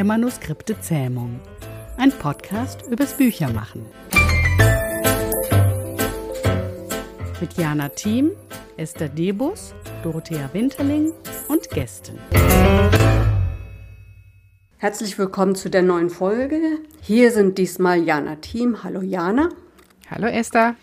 der 0.00 0.06
Manuskripte 0.06 0.80
Zähmung. 0.80 1.40
Ein 1.98 2.10
Podcast 2.10 2.86
übers 2.90 3.12
Büchermachen. 3.12 3.84
Mit 7.38 7.52
Jana 7.58 7.90
Thiem, 7.90 8.30
Esther 8.78 9.10
Debus, 9.10 9.74
Dorothea 10.02 10.48
Winterling 10.54 11.12
und 11.48 11.68
Gästen. 11.68 12.18
Herzlich 14.78 15.18
willkommen 15.18 15.54
zu 15.54 15.68
der 15.68 15.82
neuen 15.82 16.08
Folge. 16.08 16.78
Hier 17.02 17.30
sind 17.30 17.58
diesmal 17.58 18.02
Jana 18.02 18.36
Thiem. 18.36 18.82
Hallo 18.82 19.02
Jana. 19.02 19.50
Hallo 20.10 20.28
Esther. 20.28 20.76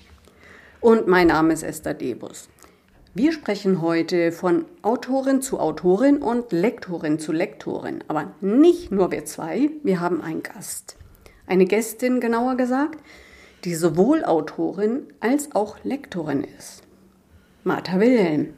Und 0.80 1.08
mein 1.08 1.26
Name 1.26 1.54
ist 1.54 1.64
Esther 1.64 1.96
Debus. 1.96 2.50
Wir 3.20 3.32
sprechen 3.32 3.82
heute 3.82 4.32
von 4.32 4.66
Autorin 4.84 5.42
zu 5.42 5.60
Autorin 5.60 6.18
und 6.20 6.52
Lektorin 6.52 7.18
zu 7.18 7.32
Lektorin. 7.32 8.04
Aber 8.08 8.36
nicht 8.42 8.92
nur 8.92 9.10
wir 9.12 9.26
zwei, 9.26 9.72
wir 9.82 10.00
haben 10.02 10.22
einen 10.22 10.44
Gast. 10.44 10.98
Eine 11.48 11.66
Gästin 11.66 12.20
genauer 12.20 12.58
gesagt, 12.58 13.00
die 13.64 13.74
sowohl 13.74 14.24
Autorin 14.24 15.08
als 15.20 15.56
auch 15.56 15.78
Lektorin 15.84 16.46
ist. 16.60 16.84
Martha 17.64 18.00
Wilhelm. 18.00 18.54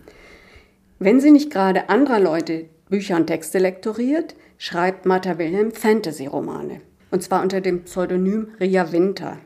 Wenn 1.00 1.22
sie 1.22 1.31
nicht 1.31 1.52
gerade 1.52 1.88
anderer 1.88 2.20
Leute 2.20 2.66
Bücher 2.89 3.16
und 3.16 3.28
Texte 3.28 3.59
lektoriert, 3.59 4.36
schreibt 4.58 5.05
Martha 5.05 5.38
Wilhelm 5.38 5.72
Fantasy-Romane. 5.72 6.81
Und 7.12 7.23
zwar 7.23 7.44
unter 7.44 7.62
dem 7.62 7.86
Pseudonym 7.86 8.50
Ria 8.59 8.91
Winter. 8.91 9.38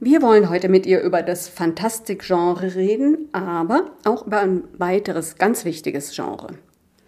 Wir 0.00 0.22
wollen 0.22 0.48
heute 0.48 0.68
mit 0.68 0.86
ihr 0.86 1.00
über 1.00 1.22
das 1.22 1.48
Fantastik-Genre 1.48 2.76
reden, 2.76 3.28
aber 3.32 3.90
auch 4.04 4.28
über 4.28 4.38
ein 4.38 4.62
weiteres 4.78 5.38
ganz 5.38 5.64
wichtiges 5.64 6.14
Genre. 6.14 6.54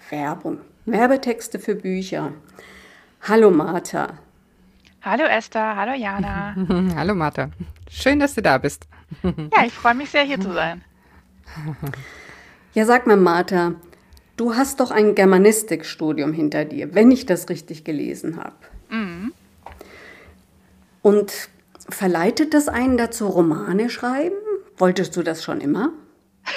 Werbung. 0.08 0.58
Werbetexte 0.86 1.60
für 1.60 1.76
Bücher. 1.76 2.32
Hallo 3.22 3.52
Martha. 3.52 4.18
Hallo 5.02 5.22
Esther, 5.22 5.76
hallo 5.76 5.92
Jana. 5.92 6.56
hallo 6.96 7.14
Martha. 7.14 7.50
Schön, 7.88 8.18
dass 8.18 8.34
du 8.34 8.42
da 8.42 8.58
bist. 8.58 8.88
ja, 9.22 9.64
ich 9.64 9.72
freue 9.72 9.94
mich 9.94 10.10
sehr, 10.10 10.24
hier 10.24 10.40
zu 10.40 10.52
sein. 10.52 10.82
Ja, 12.74 12.86
sag 12.86 13.06
mal, 13.06 13.16
Martha, 13.16 13.74
du 14.36 14.56
hast 14.56 14.80
doch 14.80 14.90
ein 14.90 15.14
Germanistikstudium 15.14 16.32
hinter 16.32 16.64
dir, 16.64 16.92
wenn 16.92 17.12
ich 17.12 17.24
das 17.24 17.48
richtig 17.50 17.84
gelesen 17.84 18.36
habe. 18.36 18.56
Mhm. 18.88 19.32
Und 21.02 21.50
Verleitet 21.88 22.54
das 22.54 22.68
einen 22.68 22.96
dazu, 22.96 23.26
Romane 23.26 23.90
schreiben? 23.90 24.36
Wolltest 24.76 25.16
du 25.16 25.22
das 25.22 25.42
schon 25.42 25.60
immer? 25.60 25.92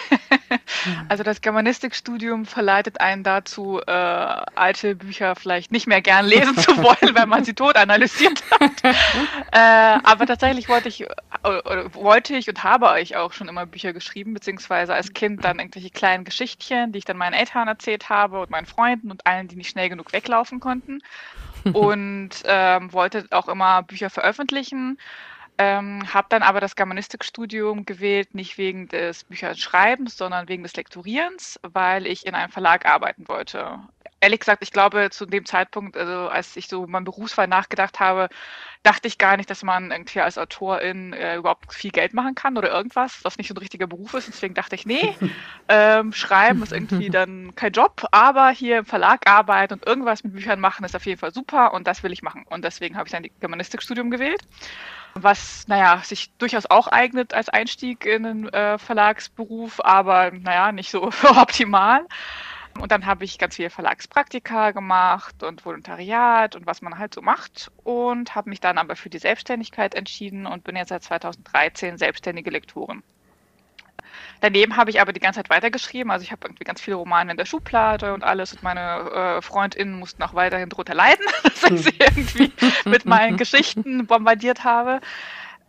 also 1.09 1.23
das 1.23 1.41
Germanistikstudium 1.41 2.45
verleitet 2.45 2.99
einen 3.01 3.23
dazu, 3.23 3.79
äh, 3.85 3.91
alte 3.91 4.95
Bücher 4.95 5.35
vielleicht 5.35 5.71
nicht 5.71 5.87
mehr 5.87 6.01
gern 6.01 6.25
lesen 6.25 6.57
zu 6.57 6.77
wollen, 6.83 7.15
weil 7.15 7.25
man 7.25 7.43
sie 7.43 7.53
tot 7.53 7.75
analysiert 7.75 8.43
hat. 8.51 8.71
äh, 9.51 9.99
aber 10.03 10.25
tatsächlich 10.25 10.69
wollte 10.69 10.89
ich, 10.89 11.01
äh, 11.01 11.07
wollte 11.93 12.35
ich 12.35 12.49
und 12.49 12.63
habe 12.63 12.99
ich 12.99 13.15
auch 13.15 13.33
schon 13.33 13.47
immer 13.47 13.65
Bücher 13.65 13.93
geschrieben, 13.93 14.33
beziehungsweise 14.33 14.93
als 14.93 15.13
Kind 15.13 15.43
dann 15.43 15.59
irgendwelche 15.59 15.89
kleinen 15.89 16.23
Geschichtchen, 16.23 16.91
die 16.91 16.99
ich 16.99 17.05
dann 17.05 17.17
meinen 17.17 17.33
Eltern 17.33 17.67
erzählt 17.67 18.09
habe 18.09 18.41
und 18.41 18.49
meinen 18.49 18.65
Freunden 18.65 19.11
und 19.11 19.25
allen, 19.25 19.47
die 19.47 19.55
nicht 19.55 19.69
schnell 19.69 19.89
genug 19.89 20.13
weglaufen 20.13 20.59
konnten. 20.59 21.01
und 21.73 22.31
ähm, 22.45 22.91
wollte 22.91 23.25
auch 23.31 23.47
immer 23.47 23.83
Bücher 23.83 24.09
veröffentlichen. 24.09 24.97
Ähm, 25.59 26.11
habe 26.11 26.27
dann 26.29 26.41
aber 26.43 26.59
das 26.59 26.75
Germanistikstudium 26.75 27.85
gewählt, 27.85 28.33
nicht 28.33 28.57
wegen 28.57 28.87
des 28.87 29.23
Bücherschreibens, 29.25 30.17
sondern 30.17 30.47
wegen 30.47 30.63
des 30.63 30.75
Lektorierens, 30.75 31.59
weil 31.61 32.07
ich 32.07 32.25
in 32.25 32.33
einem 32.35 32.51
Verlag 32.51 32.85
arbeiten 32.85 33.27
wollte. 33.27 33.79
Ehrlich 34.23 34.39
gesagt, 34.39 34.63
ich 34.63 34.71
glaube, 34.71 35.09
zu 35.09 35.25
dem 35.25 35.45
Zeitpunkt, 35.45 35.97
also 35.97 36.29
als 36.29 36.55
ich 36.55 36.69
so 36.69 36.87
meinem 36.87 37.03
Berufswahl 37.03 37.47
nachgedacht 37.47 37.99
habe, 37.99 38.29
dachte 38.81 39.09
ich 39.09 39.17
gar 39.17 39.35
nicht, 39.35 39.49
dass 39.49 39.63
man 39.63 39.91
irgendwie 39.91 40.21
als 40.21 40.37
Autorin 40.37 41.11
äh, 41.11 41.35
überhaupt 41.35 41.73
viel 41.73 41.91
Geld 41.91 42.13
machen 42.13 42.33
kann 42.33 42.57
oder 42.57 42.71
irgendwas, 42.71 43.19
was 43.23 43.37
nicht 43.37 43.49
so 43.49 43.53
ein 43.53 43.57
richtiger 43.57 43.85
Beruf 43.85 44.13
ist. 44.13 44.29
Deswegen 44.29 44.53
dachte 44.53 44.75
ich, 44.75 44.85
nee, 44.85 45.13
ähm, 45.67 46.13
schreiben 46.13 46.63
ist 46.63 46.71
irgendwie 46.71 47.09
dann 47.09 47.53
kein 47.55 47.73
Job, 47.73 48.05
aber 48.11 48.49
hier 48.51 48.77
im 48.77 48.85
Verlag 48.85 49.29
arbeiten 49.29 49.73
und 49.73 49.85
irgendwas 49.85 50.23
mit 50.23 50.31
Büchern 50.31 50.61
machen 50.61 50.85
ist 50.85 50.95
auf 50.95 51.05
jeden 51.05 51.19
Fall 51.19 51.33
super 51.33 51.73
und 51.73 51.85
das 51.85 52.01
will 52.01 52.13
ich 52.13 52.21
machen. 52.21 52.45
Und 52.49 52.63
deswegen 52.63 52.95
habe 52.95 53.07
ich 53.07 53.11
dann 53.11 53.23
die 53.23 53.31
Germanistikstudium 53.41 54.09
gewählt 54.09 54.39
was, 55.15 55.67
naja, 55.67 56.01
sich 56.03 56.31
durchaus 56.37 56.65
auch 56.65 56.87
eignet 56.87 57.33
als 57.33 57.49
Einstieg 57.49 58.05
in 58.05 58.25
einen 58.25 58.49
äh, 58.49 58.77
Verlagsberuf, 58.77 59.79
aber 59.83 60.31
naja, 60.31 60.71
nicht 60.71 60.89
so 60.89 61.03
optimal. 61.23 62.05
Und 62.79 62.91
dann 62.91 63.05
habe 63.05 63.23
ich 63.23 63.37
ganz 63.37 63.55
viele 63.55 63.69
Verlagspraktika 63.69 64.71
gemacht 64.71 65.43
und 65.43 65.65
Volontariat 65.65 66.55
und 66.55 66.65
was 66.65 66.81
man 66.81 66.97
halt 66.97 67.13
so 67.13 67.21
macht 67.21 67.71
und 67.83 68.35
habe 68.35 68.49
mich 68.49 68.59
dann 68.59 68.77
aber 68.77 68.95
für 68.95 69.09
die 69.09 69.19
Selbstständigkeit 69.19 69.95
entschieden 69.95 70.45
und 70.45 70.63
bin 70.63 70.75
jetzt 70.75 70.89
seit 70.89 71.03
2013 71.03 71.97
selbstständige 71.97 72.49
Lektorin. 72.49 73.03
Daneben 74.41 74.75
habe 74.75 74.89
ich 74.89 74.99
aber 74.99 75.13
die 75.13 75.19
ganze 75.19 75.39
Zeit 75.39 75.49
weitergeschrieben. 75.49 76.11
Also 76.11 76.23
ich 76.23 76.31
habe 76.31 76.47
irgendwie 76.47 76.65
ganz 76.65 76.81
viele 76.81 76.97
Romane 76.97 77.31
in 77.31 77.37
der 77.37 77.45
Schublade 77.45 78.13
und 78.13 78.23
alles. 78.23 78.53
Und 78.53 78.63
meine 78.63 79.37
äh, 79.37 79.41
FreundInnen 79.41 79.97
mussten 79.97 80.21
auch 80.23 80.33
weiterhin 80.33 80.69
drunter 80.69 80.93
leiden, 80.93 81.25
dass 81.43 81.71
ich 81.71 81.83
sie 81.83 81.95
irgendwie 81.97 82.51
mit 82.85 83.05
meinen 83.05 83.37
Geschichten 83.43 84.05
bombardiert 84.05 84.63
habe. 84.63 84.99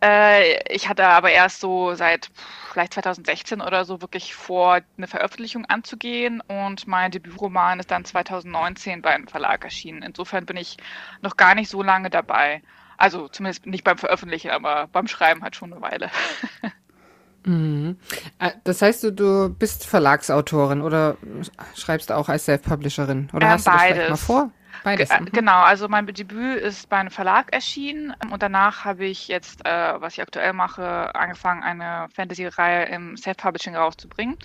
Äh, 0.01 0.73
ich 0.73 0.89
hatte 0.89 1.07
aber 1.07 1.31
erst 1.31 1.59
so 1.59 1.93
seit 1.95 2.29
vielleicht 2.71 2.93
2016 2.93 3.61
oder 3.61 3.85
so 3.85 4.01
wirklich 4.01 4.35
vor, 4.35 4.81
eine 4.97 5.07
Veröffentlichung 5.07 5.65
anzugehen. 5.65 6.41
Und 6.41 6.87
mein 6.87 7.11
Debütroman 7.11 7.79
ist 7.79 7.91
dann 7.91 8.05
2019 8.05 9.01
bei 9.01 9.11
einem 9.11 9.27
Verlag 9.27 9.63
erschienen. 9.63 10.01
Insofern 10.01 10.45
bin 10.45 10.57
ich 10.57 10.77
noch 11.21 11.37
gar 11.37 11.55
nicht 11.55 11.69
so 11.69 11.81
lange 11.81 12.09
dabei. 12.09 12.61
Also 12.97 13.27
zumindest 13.27 13.65
nicht 13.65 13.83
beim 13.83 13.97
Veröffentlichen, 13.97 14.51
aber 14.51 14.87
beim 14.87 15.07
Schreiben 15.07 15.43
halt 15.43 15.55
schon 15.55 15.73
eine 15.73 15.81
Weile. 15.81 16.09
Mhm. 17.47 17.97
Äh, 18.39 18.51
das 18.63 18.81
heißt, 18.81 19.03
du, 19.03 19.11
du 19.11 19.49
bist 19.49 19.85
Verlagsautorin 19.85 20.81
oder 20.81 21.17
schreibst 21.75 22.11
auch 22.11 22.27
als 22.27 22.45
Self-Publisherin? 22.45 23.29
Oder 23.33 23.47
äh, 23.47 23.49
hast 23.51 23.67
du 23.67 23.71
beides. 23.71 23.81
das 23.81 23.93
vielleicht 23.93 24.09
mal 24.09 24.15
vor? 24.17 24.51
Beides. 24.83 25.09
G 25.09 25.19
mhm. 25.19 25.25
Genau, 25.31 25.61
also 25.61 25.87
mein 25.87 26.05
Debüt 26.05 26.61
ist 26.61 26.89
bei 26.89 26.97
einem 26.97 27.11
Verlag 27.11 27.53
erschienen 27.53 28.13
und 28.31 28.41
danach 28.41 28.85
habe 28.85 29.05
ich 29.05 29.27
jetzt, 29.27 29.65
äh, 29.65 30.01
was 30.01 30.13
ich 30.13 30.21
aktuell 30.21 30.53
mache, 30.53 31.13
angefangen, 31.15 31.63
eine 31.63 32.07
Fantasy-Reihe 32.13 32.85
im 32.85 33.17
Self-Publishing 33.17 33.75
rauszubringen. 33.75 34.37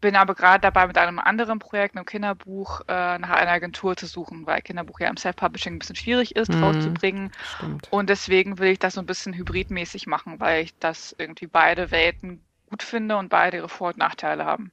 Bin 0.00 0.16
aber 0.16 0.34
gerade 0.34 0.60
dabei, 0.60 0.86
mit 0.86 0.98
einem 0.98 1.18
anderen 1.18 1.58
Projekt, 1.58 1.96
einem 1.96 2.04
Kinderbuch, 2.04 2.82
äh, 2.88 3.18
nach 3.18 3.30
einer 3.30 3.52
Agentur 3.52 3.96
zu 3.96 4.06
suchen, 4.06 4.46
weil 4.46 4.60
Kinderbuch 4.60 5.00
ja 5.00 5.08
im 5.08 5.16
Self-Publishing 5.16 5.74
ein 5.74 5.78
bisschen 5.78 5.96
schwierig 5.96 6.36
ist, 6.36 6.52
mhm, 6.52 6.62
rauszubringen. 6.62 7.32
Stimmt. 7.56 7.88
Und 7.90 8.10
deswegen 8.10 8.58
will 8.58 8.72
ich 8.72 8.78
das 8.78 8.94
so 8.94 9.00
ein 9.00 9.06
bisschen 9.06 9.32
hybridmäßig 9.32 10.06
machen, 10.06 10.40
weil 10.40 10.64
ich 10.64 10.78
das 10.78 11.14
irgendwie 11.18 11.46
beide 11.46 11.90
Welten 11.90 12.44
gut 12.68 12.82
finde 12.82 13.16
und 13.16 13.28
beide 13.28 13.58
ihre 13.58 13.68
Vor- 13.68 13.88
und 13.88 13.98
Nachteile 13.98 14.44
haben. 14.44 14.72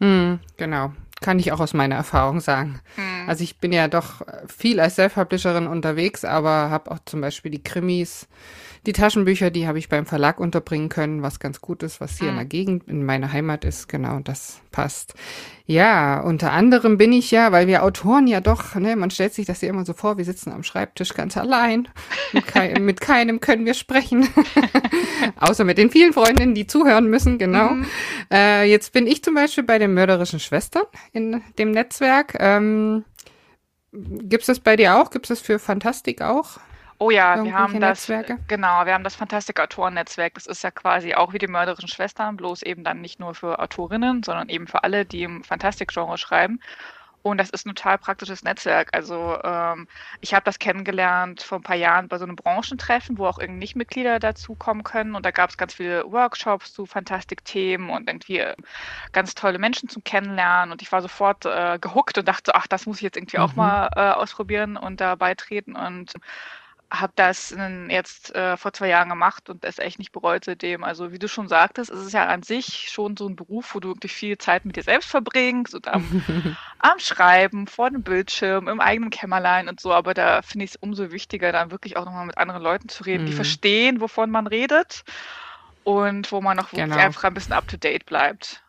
Mhm, 0.00 0.40
genau. 0.56 0.92
Kann 1.20 1.38
ich 1.38 1.52
auch 1.52 1.60
aus 1.60 1.74
meiner 1.74 1.96
Erfahrung 1.96 2.40
sagen. 2.40 2.80
Mhm. 2.96 3.28
Also 3.28 3.42
ich 3.44 3.58
bin 3.58 3.72
ja 3.72 3.88
doch 3.88 4.22
viel 4.46 4.78
als 4.80 4.96
Self-Publisherin 4.96 5.66
unterwegs, 5.66 6.24
aber 6.24 6.70
habe 6.70 6.90
auch 6.90 6.98
zum 7.04 7.20
Beispiel 7.20 7.50
die 7.50 7.62
Krimis 7.62 8.28
die 8.86 8.92
Taschenbücher, 8.92 9.50
die 9.50 9.66
habe 9.66 9.78
ich 9.78 9.88
beim 9.88 10.06
Verlag 10.06 10.40
unterbringen 10.40 10.88
können, 10.88 11.22
was 11.22 11.40
ganz 11.40 11.60
gut 11.60 11.82
ist, 11.82 12.00
was 12.00 12.18
hier 12.18 12.28
mhm. 12.28 12.30
in 12.30 12.36
der 12.36 12.44
Gegend, 12.46 12.88
in 12.88 13.04
meiner 13.04 13.32
Heimat 13.32 13.64
ist. 13.64 13.88
Genau, 13.88 14.20
das 14.20 14.60
passt. 14.70 15.14
Ja, 15.66 16.20
unter 16.20 16.52
anderem 16.52 16.96
bin 16.96 17.12
ich 17.12 17.30
ja, 17.30 17.52
weil 17.52 17.66
wir 17.66 17.82
Autoren 17.82 18.26
ja 18.26 18.40
doch, 18.40 18.74
ne, 18.76 18.96
man 18.96 19.10
stellt 19.10 19.34
sich 19.34 19.44
das 19.44 19.60
ja 19.60 19.68
immer 19.68 19.84
so 19.84 19.92
vor, 19.92 20.16
wir 20.16 20.24
sitzen 20.24 20.50
am 20.50 20.62
Schreibtisch 20.62 21.12
ganz 21.12 21.36
allein. 21.36 21.88
Mit, 22.32 22.46
kein, 22.46 22.72
mit 22.84 23.02
keinem 23.02 23.40
können 23.40 23.66
wir 23.66 23.74
sprechen. 23.74 24.26
Außer 25.36 25.64
mit 25.64 25.76
den 25.76 25.90
vielen 25.90 26.14
Freundinnen, 26.14 26.54
die 26.54 26.66
zuhören 26.66 27.10
müssen, 27.10 27.36
genau. 27.36 27.70
Mhm. 27.70 27.86
Äh, 28.32 28.70
jetzt 28.70 28.92
bin 28.94 29.06
ich 29.06 29.22
zum 29.22 29.34
Beispiel 29.34 29.64
bei 29.64 29.78
den 29.78 29.92
mörderischen 29.92 30.40
Schwestern 30.40 30.84
in 31.12 31.42
dem 31.58 31.70
Netzwerk. 31.70 32.36
Ähm, 32.38 33.04
Gibt 33.92 34.42
es 34.42 34.46
das 34.46 34.60
bei 34.60 34.76
dir 34.76 34.96
auch? 34.96 35.10
Gibt 35.10 35.26
es 35.26 35.28
das 35.28 35.40
für 35.40 35.58
Fantastik 35.58 36.20
auch? 36.22 36.58
Oh 37.00 37.10
ja, 37.10 37.42
wir 37.44 37.54
haben 37.54 37.80
das, 37.80 38.08
Netzwerke? 38.08 38.38
genau, 38.48 38.84
wir 38.84 38.92
haben 38.92 39.04
das 39.04 39.14
Fantastik-Autoren-Netzwerk. 39.14 40.34
Das 40.34 40.46
ist 40.46 40.64
ja 40.64 40.72
quasi 40.72 41.14
auch 41.14 41.32
wie 41.32 41.38
die 41.38 41.46
mörderischen 41.46 41.88
Schwestern, 41.88 42.36
bloß 42.36 42.62
eben 42.62 42.82
dann 42.82 43.00
nicht 43.00 43.20
nur 43.20 43.34
für 43.34 43.60
Autorinnen, 43.60 44.24
sondern 44.24 44.48
eben 44.48 44.66
für 44.66 44.82
alle, 44.82 45.04
die 45.04 45.22
im 45.22 45.44
Fantastik-Genre 45.44 46.18
schreiben. 46.18 46.60
Und 47.30 47.38
das 47.38 47.50
ist 47.50 47.66
ein 47.66 47.74
total 47.74 47.98
praktisches 47.98 48.42
Netzwerk. 48.42 48.88
Also 48.92 49.38
ähm, 49.42 49.88
ich 50.20 50.34
habe 50.34 50.44
das 50.44 50.58
kennengelernt 50.58 51.42
vor 51.42 51.58
ein 51.58 51.62
paar 51.62 51.76
Jahren 51.76 52.08
bei 52.08 52.18
so 52.18 52.24
einem 52.24 52.36
Branchentreffen, 52.36 53.18
wo 53.18 53.26
auch 53.26 53.38
irgendwie 53.38 53.60
Nichtmitglieder 53.60 54.18
dazukommen 54.18 54.84
können. 54.84 55.14
Und 55.14 55.24
da 55.24 55.30
gab 55.30 55.50
es 55.50 55.56
ganz 55.56 55.74
viele 55.74 56.10
Workshops 56.10 56.72
zu 56.72 56.86
Fantastik-Themen 56.86 57.90
und 57.90 58.08
irgendwie 58.08 58.38
äh, 58.38 58.56
ganz 59.12 59.34
tolle 59.34 59.58
Menschen 59.58 59.88
zum 59.88 60.04
Kennenlernen. 60.04 60.72
Und 60.72 60.82
ich 60.82 60.90
war 60.92 61.02
sofort 61.02 61.44
äh, 61.46 61.78
gehuckt 61.80 62.18
und 62.18 62.28
dachte, 62.28 62.54
ach, 62.54 62.66
das 62.66 62.86
muss 62.86 62.96
ich 62.96 63.02
jetzt 63.02 63.16
irgendwie 63.16 63.38
mhm. 63.38 63.42
auch 63.44 63.54
mal 63.54 63.88
äh, 63.96 64.10
ausprobieren 64.12 64.76
und 64.76 65.00
da 65.00 65.14
beitreten. 65.14 65.76
Und 65.76 66.12
habe 66.90 67.12
das 67.16 67.54
jetzt 67.88 68.34
äh, 68.34 68.56
vor 68.56 68.72
zwei 68.72 68.88
Jahren 68.88 69.10
gemacht 69.10 69.50
und 69.50 69.64
es 69.64 69.78
echt 69.78 69.98
nicht 69.98 70.12
bereut 70.12 70.44
seitdem. 70.44 70.84
Also 70.84 71.12
wie 71.12 71.18
du 71.18 71.28
schon 71.28 71.46
sagtest, 71.46 71.90
es 71.90 72.06
ist 72.06 72.12
ja 72.12 72.26
an 72.26 72.42
sich 72.42 72.88
schon 72.90 73.16
so 73.16 73.28
ein 73.28 73.36
Beruf, 73.36 73.74
wo 73.74 73.80
du 73.80 73.88
wirklich 73.88 74.12
viel 74.12 74.38
Zeit 74.38 74.64
mit 74.64 74.76
dir 74.76 74.82
selbst 74.82 75.10
verbringst 75.10 75.74
und 75.74 75.86
am, 75.86 76.56
am 76.78 76.98
Schreiben, 76.98 77.66
vor 77.66 77.90
dem 77.90 78.02
Bildschirm, 78.02 78.68
im 78.68 78.80
eigenen 78.80 79.10
Kämmerlein 79.10 79.68
und 79.68 79.80
so. 79.80 79.92
Aber 79.92 80.14
da 80.14 80.40
finde 80.40 80.64
ich 80.64 80.70
es 80.72 80.76
umso 80.76 81.12
wichtiger, 81.12 81.52
dann 81.52 81.70
wirklich 81.70 81.96
auch 81.98 82.06
nochmal 82.06 82.26
mit 82.26 82.38
anderen 82.38 82.62
Leuten 82.62 82.88
zu 82.88 83.04
reden, 83.04 83.24
mhm. 83.24 83.28
die 83.28 83.34
verstehen, 83.34 84.00
wovon 84.00 84.30
man 84.30 84.46
redet 84.46 85.04
und 85.84 86.32
wo 86.32 86.40
man 86.40 86.56
noch 86.56 86.72
wirklich 86.72 86.84
genau. 86.84 86.96
einfach 86.96 87.24
ein 87.24 87.34
bisschen 87.34 87.52
up-to-date 87.52 88.06
bleibt. 88.06 88.62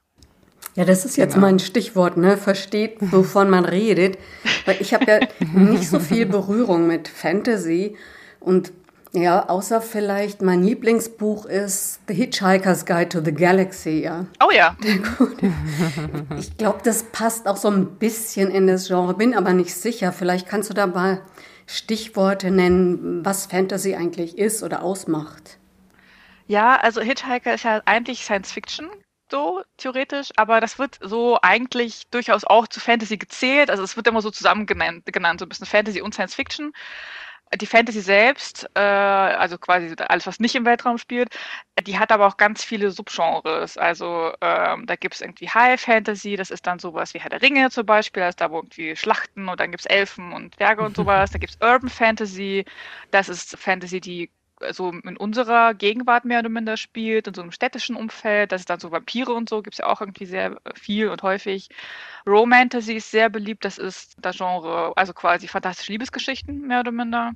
Ja, 0.80 0.86
das 0.86 1.04
ist 1.04 1.18
jetzt 1.18 1.34
genau. 1.34 1.48
mein 1.48 1.60
Stichwort, 1.60 2.16
ne? 2.16 2.38
Versteht, 2.38 3.00
wovon 3.02 3.50
man 3.50 3.66
redet. 3.66 4.18
Weil 4.66 4.78
ich 4.80 4.94
habe 4.94 5.06
ja 5.06 5.20
nicht 5.54 5.90
so 5.90 6.00
viel 6.00 6.26
Berührung 6.26 6.88
mit 6.88 7.10
Fantasy 7.10 7.98
und 8.40 8.72
ja, 9.12 9.50
außer 9.50 9.81
vielleicht 9.81 10.42
mein 10.42 10.64
Lieblingsbuch 10.64 11.46
ist 11.46 12.00
The 12.08 12.14
Hitchhiker's 12.14 12.86
Guide 12.86 13.10
to 13.10 13.20
the 13.22 13.34
Galaxy, 13.34 14.04
ja. 14.04 14.28
Oh 14.42 14.52
ja. 14.52 14.78
Ich 16.38 16.56
glaube, 16.56 16.80
das 16.86 17.04
passt 17.04 17.46
auch 17.46 17.58
so 17.58 17.70
ein 17.70 17.98
bisschen 17.98 18.50
in 18.50 18.68
das 18.68 18.88
Genre, 18.88 19.16
bin 19.16 19.36
aber 19.36 19.52
nicht 19.52 19.76
sicher. 19.76 20.14
Vielleicht 20.14 20.48
kannst 20.48 20.70
du 20.70 20.74
da 20.74 20.88
mal 20.88 21.20
Stichworte 21.68 22.52
nennen, 22.52 23.26
was 23.26 23.48
Fantasy 23.48 23.96
eigentlich 23.96 24.38
ist 24.38 24.64
oder 24.64 24.81
ausmacht. 24.84 25.58
Ja, 26.48 26.78
also 26.78 27.02
Hitchhiker 27.02 27.56
ist 27.56 27.66
ja 27.66 27.81
eigentlich 27.84 28.24
Science 28.24 28.54
Fiction, 28.54 28.88
so 29.31 29.64
theoretisch, 29.78 30.30
aber 30.36 30.60
das 30.62 30.80
wird 30.80 30.98
so 31.02 31.40
eigentlich 31.42 32.08
durchaus 32.10 32.44
auch 32.44 32.68
zu 32.68 32.80
Fantasy 32.80 33.18
gezählt. 33.18 33.70
Also 33.70 33.84
es 33.84 33.96
wird 33.96 34.08
immer 34.08 34.22
so 34.22 34.31
zusammen 34.31 34.66
genannt, 34.66 35.06
genannt 35.06 35.40
so 35.40 35.46
ein 35.46 35.50
bisschen 35.50 35.68
Fantasy 35.68 36.02
und 36.02 36.14
Science 36.14 36.36
Fiction. 36.36 36.74
Die 37.60 37.66
Fantasy 37.66 38.02
selbst, 38.02 38.70
äh, 38.76 38.80
also 38.80 39.58
quasi 39.58 39.96
alles, 40.08 40.28
was 40.28 40.40
nicht 40.40 40.54
im 40.54 40.66
Weltraum 40.66 41.00
spielt, 41.00 41.36
die 41.81 41.98
hat 41.98 42.12
aber 42.12 42.28
auch 42.28 42.38
ganz 42.38 42.64
viele 42.64 42.92
Subgenres. 42.92 43.76
Also 43.76 44.34
ähm, 44.42 44.86
da 44.86 44.96
gibt 44.96 45.16
es 45.16 45.22
irgendwie 45.22 45.50
High 45.50 45.81
Fantasy, 45.81 46.36
das 46.36 46.52
ist 46.52 46.68
dann 46.68 46.78
sowas 46.78 47.16
wie 47.16 47.20
Herr 47.20 47.31
der 47.31 47.42
Ringe 47.42 47.72
zum 47.72 47.88
Beispiel, 47.88 48.22
da 48.22 48.30
ist 48.30 48.40
da 48.40 48.52
wo 48.52 48.58
irgendwie 48.58 48.96
Schlachten 48.96 49.50
und 49.50 49.60
dann 49.60 49.72
gibt 49.72 49.81
es 49.81 49.88
Elfen 49.88 50.31
und 50.31 50.58
Berge 50.58 50.84
und 50.84 50.96
sowas. 50.96 51.31
Da 51.31 51.40
gibt 51.40 51.54
es 51.54 51.68
Urban 51.68 51.90
Fantasy, 51.90 52.66
das 53.10 53.30
ist 53.30 53.58
Fantasy, 53.58 54.00
die 54.00 54.30
so 54.71 54.91
in 54.91 55.17
unserer 55.17 55.73
Gegenwart 55.73 56.25
mehr 56.25 56.39
oder 56.39 56.50
minder 56.50 56.77
spielt, 56.77 57.27
in 57.27 57.33
so 57.33 57.41
einem 57.41 57.51
städtischen 57.51 57.95
Umfeld. 57.95 58.51
Das 58.51 58.61
ist 58.61 58.69
dann 58.69 58.79
so 58.79 58.91
Vampire 58.91 59.33
und 59.33 59.50
so, 59.50 59.61
gibt 59.61 59.75
es 59.75 59.79
ja 59.79 59.88
auch 59.88 60.01
irgendwie 60.01 60.25
sehr 60.25 60.57
viel 60.75 61.09
und 61.09 61.23
häufig. 61.23 61.69
Romantasy 62.27 62.94
ist 62.95 63.11
sehr 63.11 63.29
beliebt, 63.29 63.65
das 63.65 63.77
ist 63.77 64.15
das 64.19 64.38
Genre, 64.38 64.94
also 64.95 65.13
quasi 65.13 65.47
fantastische 65.47 65.91
Liebesgeschichten, 65.91 66.67
mehr 66.67 66.81
oder 66.81 66.91
minder. 66.91 67.33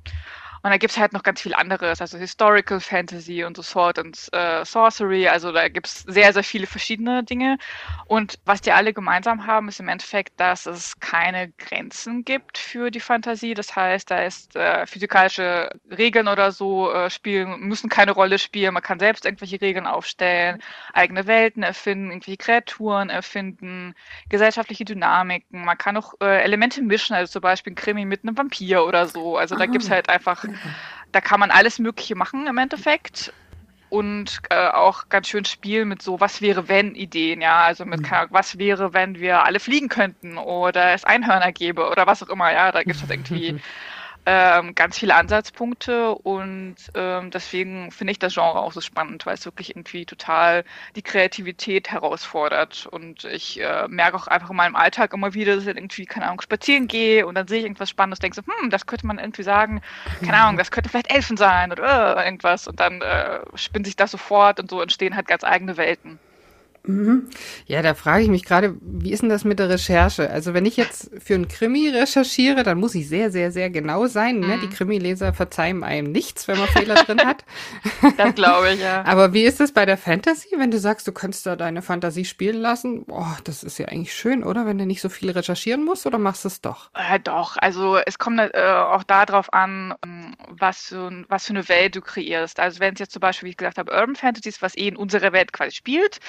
Und 0.64 0.70
da 0.70 0.78
gibt 0.78 0.92
es 0.92 0.98
halt 0.98 1.12
noch 1.12 1.22
ganz 1.22 1.42
viel 1.42 1.52
anderes, 1.54 2.00
also 2.00 2.16
Historical 2.16 2.80
Fantasy 2.80 3.44
und 3.44 3.54
so 3.54 3.62
Sword 3.62 3.98
and 3.98 4.28
äh, 4.32 4.64
Sorcery. 4.64 5.28
Also 5.28 5.52
da 5.52 5.68
gibt 5.68 5.86
es 5.86 6.04
sehr, 6.04 6.32
sehr 6.32 6.42
viele 6.42 6.66
verschiedene 6.66 7.22
Dinge. 7.22 7.58
Und 8.06 8.38
was 8.46 8.62
die 8.62 8.72
alle 8.72 8.94
gemeinsam 8.94 9.46
haben, 9.46 9.68
ist 9.68 9.80
im 9.80 9.88
Endeffekt, 9.88 10.40
dass 10.40 10.64
es 10.64 10.98
keine 11.00 11.50
Grenzen 11.58 12.24
gibt 12.24 12.56
für 12.56 12.90
die 12.90 13.00
Fantasie. 13.00 13.52
Das 13.52 13.76
heißt, 13.76 14.10
da 14.10 14.20
ist 14.24 14.56
äh, 14.56 14.86
physikalische 14.86 15.68
Regeln 15.90 16.28
oder 16.28 16.50
so 16.50 16.90
äh, 16.90 17.10
spielen, 17.10 17.60
müssen 17.60 17.90
keine 17.90 18.12
Rolle 18.12 18.38
spielen. 18.38 18.72
Man 18.72 18.82
kann 18.82 18.98
selbst 18.98 19.26
irgendwelche 19.26 19.60
Regeln 19.60 19.86
aufstellen, 19.86 20.62
eigene 20.94 21.26
Welten 21.26 21.62
erfinden, 21.62 22.10
irgendwelche 22.10 22.38
Kreaturen 22.38 23.10
erfinden, 23.10 23.94
gesellschaftliche 24.30 24.86
Dynamiken. 24.86 25.62
Man 25.62 25.76
kann 25.76 25.98
auch 25.98 26.14
äh, 26.22 26.42
Elemente 26.42 26.80
mischen, 26.80 27.14
also 27.14 27.30
zum 27.32 27.42
Beispiel 27.42 27.74
ein 27.74 27.76
Krimi 27.76 28.06
mit 28.06 28.22
einem 28.22 28.38
Vampir 28.38 28.86
oder 28.86 29.06
so. 29.06 29.36
Also 29.36 29.56
da 29.56 29.66
gibt 29.66 29.84
es 29.84 29.90
halt 29.90 30.08
einfach 30.08 30.46
da 31.12 31.20
kann 31.20 31.40
man 31.40 31.50
alles 31.50 31.78
Mögliche 31.78 32.14
machen 32.14 32.46
im 32.46 32.58
Endeffekt 32.58 33.32
und 33.88 34.40
äh, 34.50 34.68
auch 34.68 35.08
ganz 35.08 35.28
schön 35.28 35.44
spielen 35.44 35.88
mit 35.88 36.02
so 36.02 36.18
was 36.18 36.40
wäre 36.40 36.68
wenn 36.68 36.94
Ideen, 36.96 37.40
ja, 37.40 37.60
also 37.60 37.84
mit 37.84 38.00
mhm. 38.00 38.26
was 38.30 38.58
wäre 38.58 38.92
wenn 38.92 39.20
wir 39.20 39.44
alle 39.44 39.60
fliegen 39.60 39.88
könnten 39.88 40.36
oder 40.36 40.92
es 40.92 41.04
Einhörner 41.04 41.52
gäbe 41.52 41.88
oder 41.88 42.06
was 42.06 42.22
auch 42.22 42.28
immer, 42.28 42.52
ja, 42.52 42.72
da 42.72 42.82
gibt 42.82 42.96
es 42.96 43.02
halt 43.02 43.12
irgendwie 43.12 43.60
ähm, 44.26 44.74
ganz 44.74 44.98
viele 44.98 45.14
Ansatzpunkte 45.14 46.14
und 46.14 46.76
ähm, 46.94 47.30
deswegen 47.30 47.90
finde 47.90 48.12
ich 48.12 48.18
das 48.18 48.34
Genre 48.34 48.58
auch 48.58 48.72
so 48.72 48.80
spannend, 48.80 49.26
weil 49.26 49.34
es 49.34 49.44
wirklich 49.44 49.70
irgendwie 49.70 50.06
total 50.06 50.64
die 50.96 51.02
Kreativität 51.02 51.90
herausfordert. 51.90 52.86
Und 52.86 53.24
ich 53.24 53.60
äh, 53.60 53.86
merke 53.88 54.16
auch 54.16 54.26
einfach 54.26 54.50
in 54.50 54.56
meinem 54.56 54.76
Alltag 54.76 55.12
immer 55.12 55.34
wieder, 55.34 55.56
dass 55.56 55.66
ich 55.66 55.76
irgendwie, 55.76 56.06
keine 56.06 56.26
Ahnung, 56.26 56.40
spazieren 56.40 56.88
gehe 56.88 57.26
und 57.26 57.34
dann 57.34 57.48
sehe 57.48 57.58
ich 57.58 57.64
irgendwas 57.64 57.90
Spannendes, 57.90 58.18
denke 58.20 58.36
so, 58.36 58.42
hm, 58.42 58.70
das 58.70 58.86
könnte 58.86 59.06
man 59.06 59.18
irgendwie 59.18 59.42
sagen, 59.42 59.82
keine 60.20 60.38
Ahnung, 60.38 60.56
das 60.56 60.70
könnte 60.70 60.88
vielleicht 60.88 61.12
Elfen 61.12 61.36
sein 61.36 61.70
oder 61.72 62.16
äh, 62.16 62.24
irgendwas. 62.24 62.66
Und 62.66 62.80
dann 62.80 63.02
äh, 63.02 63.40
spinnt 63.56 63.86
sich 63.86 63.96
das 63.96 64.10
sofort 64.10 64.58
und 64.58 64.70
so 64.70 64.80
entstehen 64.80 65.16
halt 65.16 65.28
ganz 65.28 65.44
eigene 65.44 65.76
Welten. 65.76 66.18
Mhm. 66.86 67.30
Ja, 67.66 67.80
da 67.80 67.94
frage 67.94 68.24
ich 68.24 68.28
mich 68.28 68.44
gerade, 68.44 68.76
wie 68.82 69.10
ist 69.10 69.22
denn 69.22 69.30
das 69.30 69.44
mit 69.44 69.58
der 69.58 69.70
Recherche? 69.70 70.28
Also 70.28 70.52
wenn 70.52 70.66
ich 70.66 70.76
jetzt 70.76 71.10
für 71.18 71.34
einen 71.34 71.48
Krimi 71.48 71.88
recherchiere, 71.88 72.62
dann 72.62 72.78
muss 72.78 72.94
ich 72.94 73.08
sehr, 73.08 73.30
sehr, 73.30 73.52
sehr 73.52 73.70
genau 73.70 74.06
sein. 74.06 74.40
Ne? 74.40 74.58
Die 74.60 74.66
mhm. 74.66 74.72
Krimileser 74.72 75.32
verzeihen 75.32 75.82
einem 75.82 76.12
nichts, 76.12 76.46
wenn 76.46 76.58
man 76.58 76.68
Fehler 76.68 76.94
drin 76.96 77.20
hat. 77.24 77.44
Das 78.16 78.34
glaube 78.34 78.72
ich, 78.72 78.80
ja. 78.80 79.02
Aber 79.04 79.32
wie 79.32 79.42
ist 79.42 79.60
es 79.60 79.72
bei 79.72 79.86
der 79.86 79.96
Fantasy, 79.96 80.48
wenn 80.56 80.70
du 80.70 80.78
sagst, 80.78 81.08
du 81.08 81.12
kannst 81.12 81.46
da 81.46 81.56
deine 81.56 81.82
Fantasie 81.82 82.24
spielen 82.24 82.60
lassen? 82.60 83.04
Boah, 83.06 83.38
das 83.44 83.62
ist 83.62 83.78
ja 83.78 83.86
eigentlich 83.86 84.14
schön, 84.14 84.44
oder? 84.44 84.66
Wenn 84.66 84.78
du 84.78 84.86
nicht 84.86 85.00
so 85.00 85.08
viel 85.08 85.30
recherchieren 85.30 85.84
musst, 85.84 86.06
oder 86.06 86.18
machst 86.18 86.44
du 86.44 86.48
es 86.48 86.60
doch? 86.60 86.90
Äh, 86.94 87.18
doch, 87.20 87.56
also 87.58 87.96
es 87.96 88.18
kommt 88.18 88.40
äh, 88.40 88.50
auch 88.62 89.02
darauf 89.04 89.52
an, 89.52 89.94
ähm, 90.04 90.34
was, 90.48 90.88
so, 90.88 91.10
was 91.28 91.46
für 91.46 91.50
eine 91.50 91.68
Welt 91.68 91.96
du 91.96 92.00
kreierst. 92.00 92.60
Also 92.60 92.80
wenn 92.80 92.94
es 92.94 93.00
jetzt 93.00 93.12
zum 93.12 93.20
Beispiel, 93.20 93.46
wie 93.46 93.50
ich 93.50 93.56
gesagt 93.56 93.78
habe, 93.78 93.92
Urban 93.92 94.16
Fantasy 94.16 94.48
ist, 94.48 94.62
was 94.62 94.76
eh 94.76 94.88
in 94.88 94.96
unserer 94.96 95.32
Welt 95.32 95.52
quasi 95.52 95.72
spielt, 95.72 96.20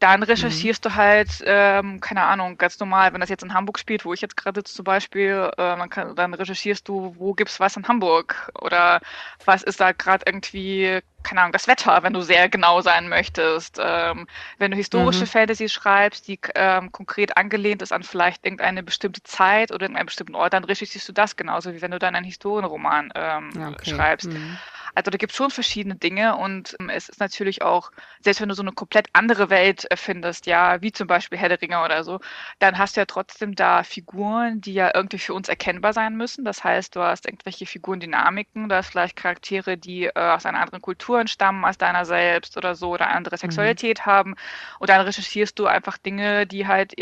dann 0.00 0.22
recherchierst 0.22 0.84
mhm. 0.84 0.88
du 0.88 0.94
halt, 0.96 1.28
ähm, 1.44 2.00
keine 2.00 2.22
Ahnung, 2.22 2.56
ganz 2.56 2.80
normal, 2.80 3.12
wenn 3.12 3.20
das 3.20 3.28
jetzt 3.28 3.42
in 3.42 3.52
Hamburg 3.52 3.78
spielt, 3.78 4.06
wo 4.06 4.14
ich 4.14 4.22
jetzt 4.22 4.36
gerade 4.36 4.64
zum 4.64 4.84
Beispiel, 4.84 5.50
äh, 5.58 5.88
kann, 5.88 6.16
dann 6.16 6.32
recherchierst 6.34 6.88
du, 6.88 7.14
wo 7.18 7.34
gibt's 7.34 7.60
was 7.60 7.76
in 7.76 7.86
Hamburg 7.86 8.50
oder 8.60 9.00
was 9.44 9.62
ist 9.62 9.78
da 9.78 9.92
gerade 9.92 10.24
irgendwie, 10.26 11.00
keine 11.22 11.42
Ahnung, 11.42 11.52
das 11.52 11.68
Wetter, 11.68 12.02
wenn 12.02 12.14
du 12.14 12.22
sehr 12.22 12.48
genau 12.48 12.80
sein 12.80 13.10
möchtest. 13.10 13.78
Ähm, 13.78 14.26
wenn 14.58 14.70
du 14.70 14.76
historische 14.78 15.24
mhm. 15.24 15.28
Fantasy 15.28 15.68
schreibst, 15.68 16.26
die 16.28 16.40
ähm, 16.54 16.90
konkret 16.92 17.36
angelehnt 17.36 17.82
ist 17.82 17.92
an 17.92 18.02
vielleicht 18.02 18.46
irgendeine 18.46 18.82
bestimmte 18.82 19.22
Zeit 19.22 19.70
oder 19.70 19.82
irgendeinen 19.82 20.06
bestimmten 20.06 20.34
Ort, 20.34 20.54
dann 20.54 20.64
recherchierst 20.64 21.08
du 21.10 21.12
das 21.12 21.36
genauso, 21.36 21.74
wie 21.74 21.82
wenn 21.82 21.90
du 21.90 21.98
dann 21.98 22.14
einen 22.14 22.24
Historienroman 22.24 23.12
ähm, 23.14 23.50
okay. 23.74 23.90
schreibst. 23.90 24.32
Mhm. 24.32 24.56
Also 25.00 25.10
da 25.10 25.16
gibt 25.16 25.32
es 25.32 25.36
schon 25.38 25.50
verschiedene 25.50 25.94
Dinge 25.94 26.36
und 26.36 26.76
ähm, 26.78 26.90
es 26.90 27.08
ist 27.08 27.20
natürlich 27.20 27.62
auch, 27.62 27.90
selbst 28.20 28.42
wenn 28.42 28.50
du 28.50 28.54
so 28.54 28.60
eine 28.60 28.72
komplett 28.72 29.08
andere 29.14 29.48
Welt 29.48 29.86
erfindest, 29.86 30.44
ja, 30.44 30.82
wie 30.82 30.92
zum 30.92 31.06
Beispiel 31.06 31.38
Herr 31.38 31.48
der 31.48 31.62
Ringe 31.62 31.82
oder 31.82 32.04
so, 32.04 32.20
dann 32.58 32.76
hast 32.76 32.96
du 32.96 33.00
ja 33.00 33.06
trotzdem 33.06 33.54
da 33.54 33.82
Figuren, 33.82 34.60
die 34.60 34.74
ja 34.74 34.90
irgendwie 34.94 35.18
für 35.18 35.32
uns 35.32 35.48
erkennbar 35.48 35.94
sein 35.94 36.18
müssen. 36.18 36.44
Das 36.44 36.62
heißt, 36.64 36.94
du 36.94 37.00
hast 37.00 37.24
irgendwelche 37.24 37.64
Figurendynamiken, 37.64 38.68
du 38.68 38.74
hast 38.74 38.90
vielleicht 38.90 39.16
Charaktere, 39.16 39.78
die 39.78 40.04
äh, 40.04 40.12
aus 40.14 40.44
einer 40.44 40.60
anderen 40.60 40.82
Kultur 40.82 41.18
entstammen 41.18 41.64
als 41.64 41.78
deiner 41.78 42.04
selbst 42.04 42.58
oder 42.58 42.74
so 42.74 42.90
oder 42.90 43.08
andere 43.08 43.36
mhm. 43.36 43.40
Sexualität 43.40 44.00
mhm. 44.00 44.10
haben. 44.10 44.34
Und 44.80 44.90
dann 44.90 45.00
recherchierst 45.00 45.58
du 45.58 45.66
einfach 45.66 45.96
Dinge, 45.96 46.46
die 46.46 46.66
halt 46.66 46.92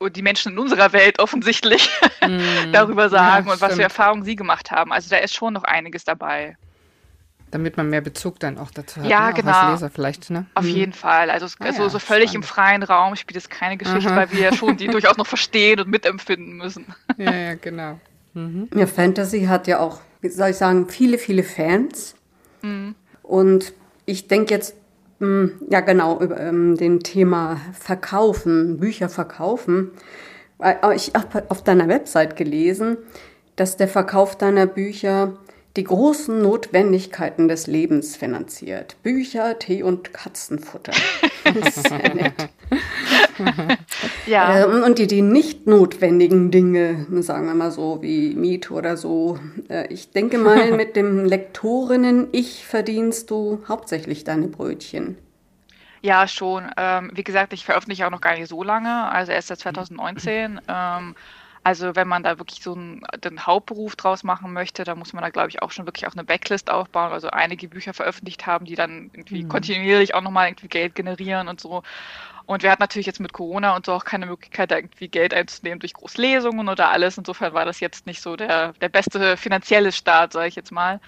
die 0.00 0.22
Menschen 0.22 0.52
in 0.52 0.58
unserer 0.58 0.92
Welt 0.92 1.18
offensichtlich 1.18 1.88
mm, 2.20 2.72
darüber 2.72 3.08
sagen 3.08 3.46
ja, 3.46 3.54
und 3.54 3.60
was 3.62 3.74
für 3.74 3.82
Erfahrungen 3.82 4.22
sie 4.22 4.36
gemacht 4.36 4.70
haben. 4.70 4.92
Also 4.92 5.08
da 5.08 5.16
ist 5.16 5.34
schon 5.34 5.54
noch 5.54 5.64
einiges 5.64 6.04
dabei. 6.04 6.58
Damit 7.50 7.76
man 7.76 7.88
mehr 7.88 8.00
Bezug 8.00 8.38
dann 8.40 8.58
auch 8.58 8.70
dazu 8.70 9.00
hat. 9.00 9.08
Ja, 9.08 9.28
ne? 9.28 9.34
genau. 9.34 9.52
Als 9.52 9.80
Leser 9.80 9.90
vielleicht, 9.90 10.30
ne? 10.30 10.46
Auf 10.54 10.64
mhm. 10.64 10.70
jeden 10.70 10.92
Fall. 10.92 11.30
Also, 11.30 11.46
ah, 11.58 11.64
also 11.64 11.82
ja, 11.84 11.88
so 11.88 11.98
völlig 11.98 12.30
spannend. 12.30 12.44
im 12.44 12.48
freien 12.48 12.82
Raum 12.82 13.16
spielt 13.16 13.36
es 13.36 13.48
keine 13.48 13.76
Geschichte, 13.76 14.10
Aha. 14.10 14.16
weil 14.16 14.32
wir 14.32 14.40
ja 14.40 14.52
schon 14.54 14.76
die 14.76 14.86
durchaus 14.88 15.16
noch 15.16 15.26
verstehen 15.26 15.80
und 15.80 15.88
mitempfinden 15.88 16.56
müssen. 16.56 16.86
Ja, 17.16 17.34
ja, 17.34 17.54
genau. 17.54 17.98
Mhm. 18.34 18.68
Ja, 18.72 18.86
Fantasy 18.86 19.46
hat 19.46 19.66
ja 19.66 19.80
auch, 19.80 20.00
wie 20.20 20.28
soll 20.28 20.50
ich 20.50 20.56
sagen, 20.56 20.88
viele, 20.88 21.18
viele 21.18 21.42
Fans. 21.42 22.14
Mhm. 22.62 22.94
Und 23.24 23.72
ich 24.06 24.28
denke 24.28 24.54
jetzt, 24.54 24.76
mh, 25.18 25.26
hm, 25.26 25.52
ja 25.68 25.80
genau, 25.80 26.20
über 26.20 26.38
ähm, 26.38 26.76
den 26.76 27.00
Thema 27.00 27.60
Verkaufen, 27.72 28.78
Bücher 28.78 29.08
verkaufen. 29.08 29.90
Ich 30.94 31.12
habe 31.14 31.44
auf 31.50 31.62
deiner 31.62 31.88
Website 31.88 32.36
gelesen, 32.36 32.98
dass 33.56 33.76
der 33.76 33.88
Verkauf 33.88 34.36
deiner 34.36 34.66
Bücher 34.66 35.36
die 35.78 35.84
großen 35.84 36.42
Notwendigkeiten 36.42 37.46
des 37.46 37.68
Lebens 37.68 38.16
finanziert. 38.16 38.96
Bücher, 39.04 39.60
Tee 39.60 39.82
und 39.82 40.12
Katzenfutter. 40.12 40.92
Das 41.44 41.78
ist 41.78 41.88
sehr 41.88 42.14
nett. 42.14 42.34
ja. 44.26 44.64
Ähm, 44.64 44.82
und 44.82 44.98
die, 44.98 45.06
die 45.06 45.22
nicht 45.22 45.66
notwendigen 45.66 46.50
Dinge, 46.50 47.06
sagen 47.22 47.46
wir 47.46 47.54
mal 47.54 47.70
so, 47.70 48.02
wie 48.02 48.34
Miete 48.34 48.74
oder 48.74 48.98
so. 48.98 49.38
Äh, 49.70 49.86
ich 49.90 50.10
denke 50.10 50.36
mal, 50.36 50.72
mit 50.76 50.94
dem 50.94 51.24
Lektorinnen-Ich 51.24 52.66
verdienst 52.66 53.30
du 53.30 53.62
hauptsächlich 53.66 54.24
deine 54.24 54.48
Brötchen. 54.48 55.16
Ja, 56.02 56.28
schon. 56.28 56.70
Ähm, 56.76 57.12
wie 57.14 57.24
gesagt, 57.24 57.54
ich 57.54 57.64
veröffentliche 57.64 58.06
auch 58.06 58.10
noch 58.10 58.20
gar 58.20 58.36
nicht 58.36 58.48
so 58.48 58.62
lange, 58.62 59.10
also 59.10 59.32
erst 59.32 59.48
seit 59.48 59.60
2019. 59.60 60.60
Ähm, 60.68 61.14
Also 61.64 61.96
wenn 61.96 62.08
man 62.08 62.22
da 62.22 62.38
wirklich 62.38 62.62
so 62.62 62.74
einen, 62.74 63.02
den 63.22 63.46
Hauptberuf 63.46 63.96
draus 63.96 64.24
machen 64.24 64.52
möchte, 64.52 64.84
dann 64.84 64.98
muss 64.98 65.12
man 65.12 65.22
da, 65.22 65.30
glaube 65.30 65.48
ich, 65.48 65.62
auch 65.62 65.70
schon 65.70 65.86
wirklich 65.86 66.06
auch 66.06 66.12
eine 66.12 66.24
Backlist 66.24 66.70
aufbauen, 66.70 67.12
also 67.12 67.28
einige 67.28 67.68
Bücher 67.68 67.94
veröffentlicht 67.94 68.46
haben, 68.46 68.64
die 68.64 68.74
dann 68.74 69.10
irgendwie 69.12 69.44
mhm. 69.44 69.48
kontinuierlich 69.48 70.14
auch 70.14 70.22
nochmal 70.22 70.48
irgendwie 70.48 70.68
Geld 70.68 70.94
generieren 70.94 71.48
und 71.48 71.60
so. 71.60 71.82
Und 72.46 72.62
wir 72.62 72.70
hatten 72.70 72.82
natürlich 72.82 73.06
jetzt 73.06 73.20
mit 73.20 73.34
Corona 73.34 73.76
und 73.76 73.84
so 73.84 73.92
auch 73.92 74.06
keine 74.06 74.24
Möglichkeit, 74.24 74.70
da 74.70 74.76
irgendwie 74.76 75.08
Geld 75.08 75.34
einzunehmen 75.34 75.80
durch 75.80 75.92
Großlesungen 75.92 76.68
oder 76.68 76.90
alles. 76.90 77.18
Insofern 77.18 77.52
war 77.52 77.66
das 77.66 77.80
jetzt 77.80 78.06
nicht 78.06 78.22
so 78.22 78.36
der, 78.36 78.72
der 78.74 78.88
beste 78.88 79.36
finanzielle 79.36 79.92
Start, 79.92 80.32
sage 80.32 80.48
ich 80.48 80.56
jetzt 80.56 80.72
mal. 80.72 80.98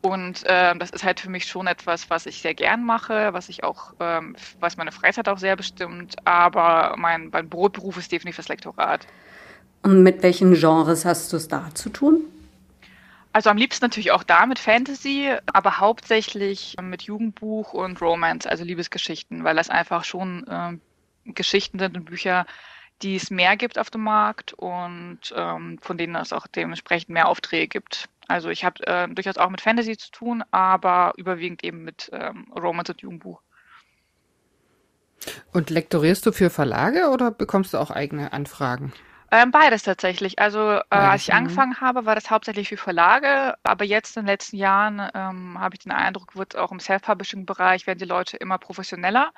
Und 0.00 0.44
ähm, 0.46 0.78
das 0.78 0.90
ist 0.90 1.02
halt 1.02 1.18
für 1.18 1.30
mich 1.30 1.46
schon 1.46 1.66
etwas, 1.66 2.08
was 2.10 2.26
ich 2.26 2.40
sehr 2.40 2.54
gern 2.54 2.84
mache, 2.84 3.32
was 3.32 3.48
ich 3.48 3.64
auch, 3.64 3.94
ähm, 3.98 4.36
was 4.60 4.76
meine 4.76 4.92
Freizeit 4.92 5.28
auch 5.28 5.38
sehr 5.38 5.56
bestimmt. 5.56 6.14
Aber 6.24 6.94
mein, 6.96 7.30
mein 7.32 7.48
Brotberuf 7.48 7.96
ist 7.96 8.12
definitiv 8.12 8.36
das 8.36 8.48
Lektorat. 8.48 9.08
Und 9.86 10.02
mit 10.02 10.24
welchen 10.24 10.52
Genres 10.54 11.04
hast 11.04 11.32
du 11.32 11.36
es 11.36 11.46
da 11.46 11.72
zu 11.72 11.90
tun? 11.90 12.24
Also 13.32 13.50
am 13.50 13.56
liebsten 13.56 13.84
natürlich 13.84 14.10
auch 14.10 14.24
da 14.24 14.44
mit 14.46 14.58
Fantasy, 14.58 15.30
aber 15.46 15.78
hauptsächlich 15.78 16.74
mit 16.82 17.02
Jugendbuch 17.02 17.72
und 17.72 18.00
Romance, 18.00 18.48
also 18.48 18.64
Liebesgeschichten, 18.64 19.44
weil 19.44 19.54
das 19.54 19.70
einfach 19.70 20.02
schon 20.02 20.44
äh, 20.48 20.76
Geschichten 21.30 21.78
sind 21.78 21.96
und 21.96 22.06
Bücher, 22.06 22.46
die 23.00 23.14
es 23.14 23.30
mehr 23.30 23.56
gibt 23.56 23.78
auf 23.78 23.90
dem 23.90 24.02
Markt 24.02 24.54
und 24.54 25.20
ähm, 25.36 25.78
von 25.80 25.96
denen 25.96 26.16
es 26.16 26.32
auch 26.32 26.48
dementsprechend 26.48 27.10
mehr 27.10 27.28
Aufträge 27.28 27.68
gibt. 27.68 28.08
Also 28.26 28.48
ich 28.48 28.64
habe 28.64 28.84
äh, 28.88 29.06
durchaus 29.06 29.38
auch 29.38 29.50
mit 29.50 29.60
Fantasy 29.60 29.96
zu 29.96 30.10
tun, 30.10 30.42
aber 30.50 31.12
überwiegend 31.16 31.62
eben 31.62 31.84
mit 31.84 32.10
ähm, 32.12 32.50
Romance 32.56 32.90
und 32.90 33.02
Jugendbuch. 33.02 33.40
Und 35.52 35.70
lektorierst 35.70 36.26
du 36.26 36.32
für 36.32 36.50
Verlage 36.50 37.10
oder 37.10 37.30
bekommst 37.30 37.72
du 37.72 37.78
auch 37.78 37.92
eigene 37.92 38.32
Anfragen? 38.32 38.92
Ähm, 39.32 39.50
beides 39.50 39.82
tatsächlich. 39.82 40.38
Also 40.38 40.60
äh, 40.60 40.82
als 40.90 41.22
ich 41.22 41.28
mhm. 41.28 41.38
angefangen 41.38 41.80
habe, 41.80 42.06
war 42.06 42.14
das 42.14 42.30
hauptsächlich 42.30 42.68
für 42.68 42.76
Verlage, 42.76 43.56
aber 43.64 43.84
jetzt 43.84 44.16
in 44.16 44.22
den 44.22 44.28
letzten 44.28 44.56
Jahren 44.56 45.10
ähm, 45.14 45.58
habe 45.58 45.74
ich 45.74 45.80
den 45.80 45.92
Eindruck, 45.92 46.36
wird 46.36 46.56
auch 46.56 46.70
im 46.70 46.78
Self-Publishing-Bereich 46.78 47.86
werden 47.86 47.98
die 47.98 48.04
Leute 48.04 48.36
immer 48.36 48.58
professioneller 48.58 49.32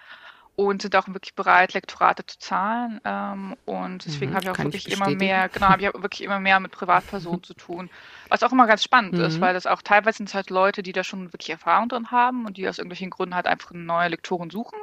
und 0.59 0.83
sind 0.83 0.97
auch 0.97 1.07
wirklich 1.07 1.37
bereit, 1.37 1.73
Lektorate 1.75 2.27
zu 2.27 2.37
zahlen. 2.41 3.00
Ähm, 3.05 3.57
und 3.65 4.05
deswegen 4.05 4.33
mhm, 4.33 4.35
habe 4.35 4.45
ich 4.45 4.50
auch 4.50 4.59
wirklich 4.59 4.88
ich 4.88 4.93
immer 4.93 5.09
mehr, 5.09 5.49
genau, 5.49 5.69
habe 5.69 5.83
ich 5.83 5.95
wirklich 5.95 6.21
immer 6.21 6.41
mehr 6.41 6.59
mit 6.59 6.73
Privatpersonen 6.73 7.45
zu 7.45 7.55
tun. 7.55 7.88
Was 8.29 8.43
auch 8.43 8.50
immer 8.50 8.67
ganz 8.67 8.83
spannend 8.83 9.12
mhm. 9.12 9.21
ist, 9.21 9.41
weil 9.41 9.55
das 9.55 9.69
auch 9.69 9.83
teilweise 9.83 10.17
sind 10.17 10.31
es 10.31 10.35
halt 10.35 10.50
Leute, 10.50 10.83
die 10.83 10.91
da 10.91 11.05
schon 11.05 11.33
wirklich 11.33 11.50
Erfahrung 11.50 11.88
drin 11.88 12.11
haben 12.11 12.45
und 12.45 12.57
die 12.57 12.69
aus 12.69 12.79
irgendwelchen 12.79 13.09
Gründen 13.09 13.37
halt 13.37 13.47
einfach 13.47 13.71
neue 13.71 14.09
Lektoren 14.09 14.50
suchen, 14.50 14.77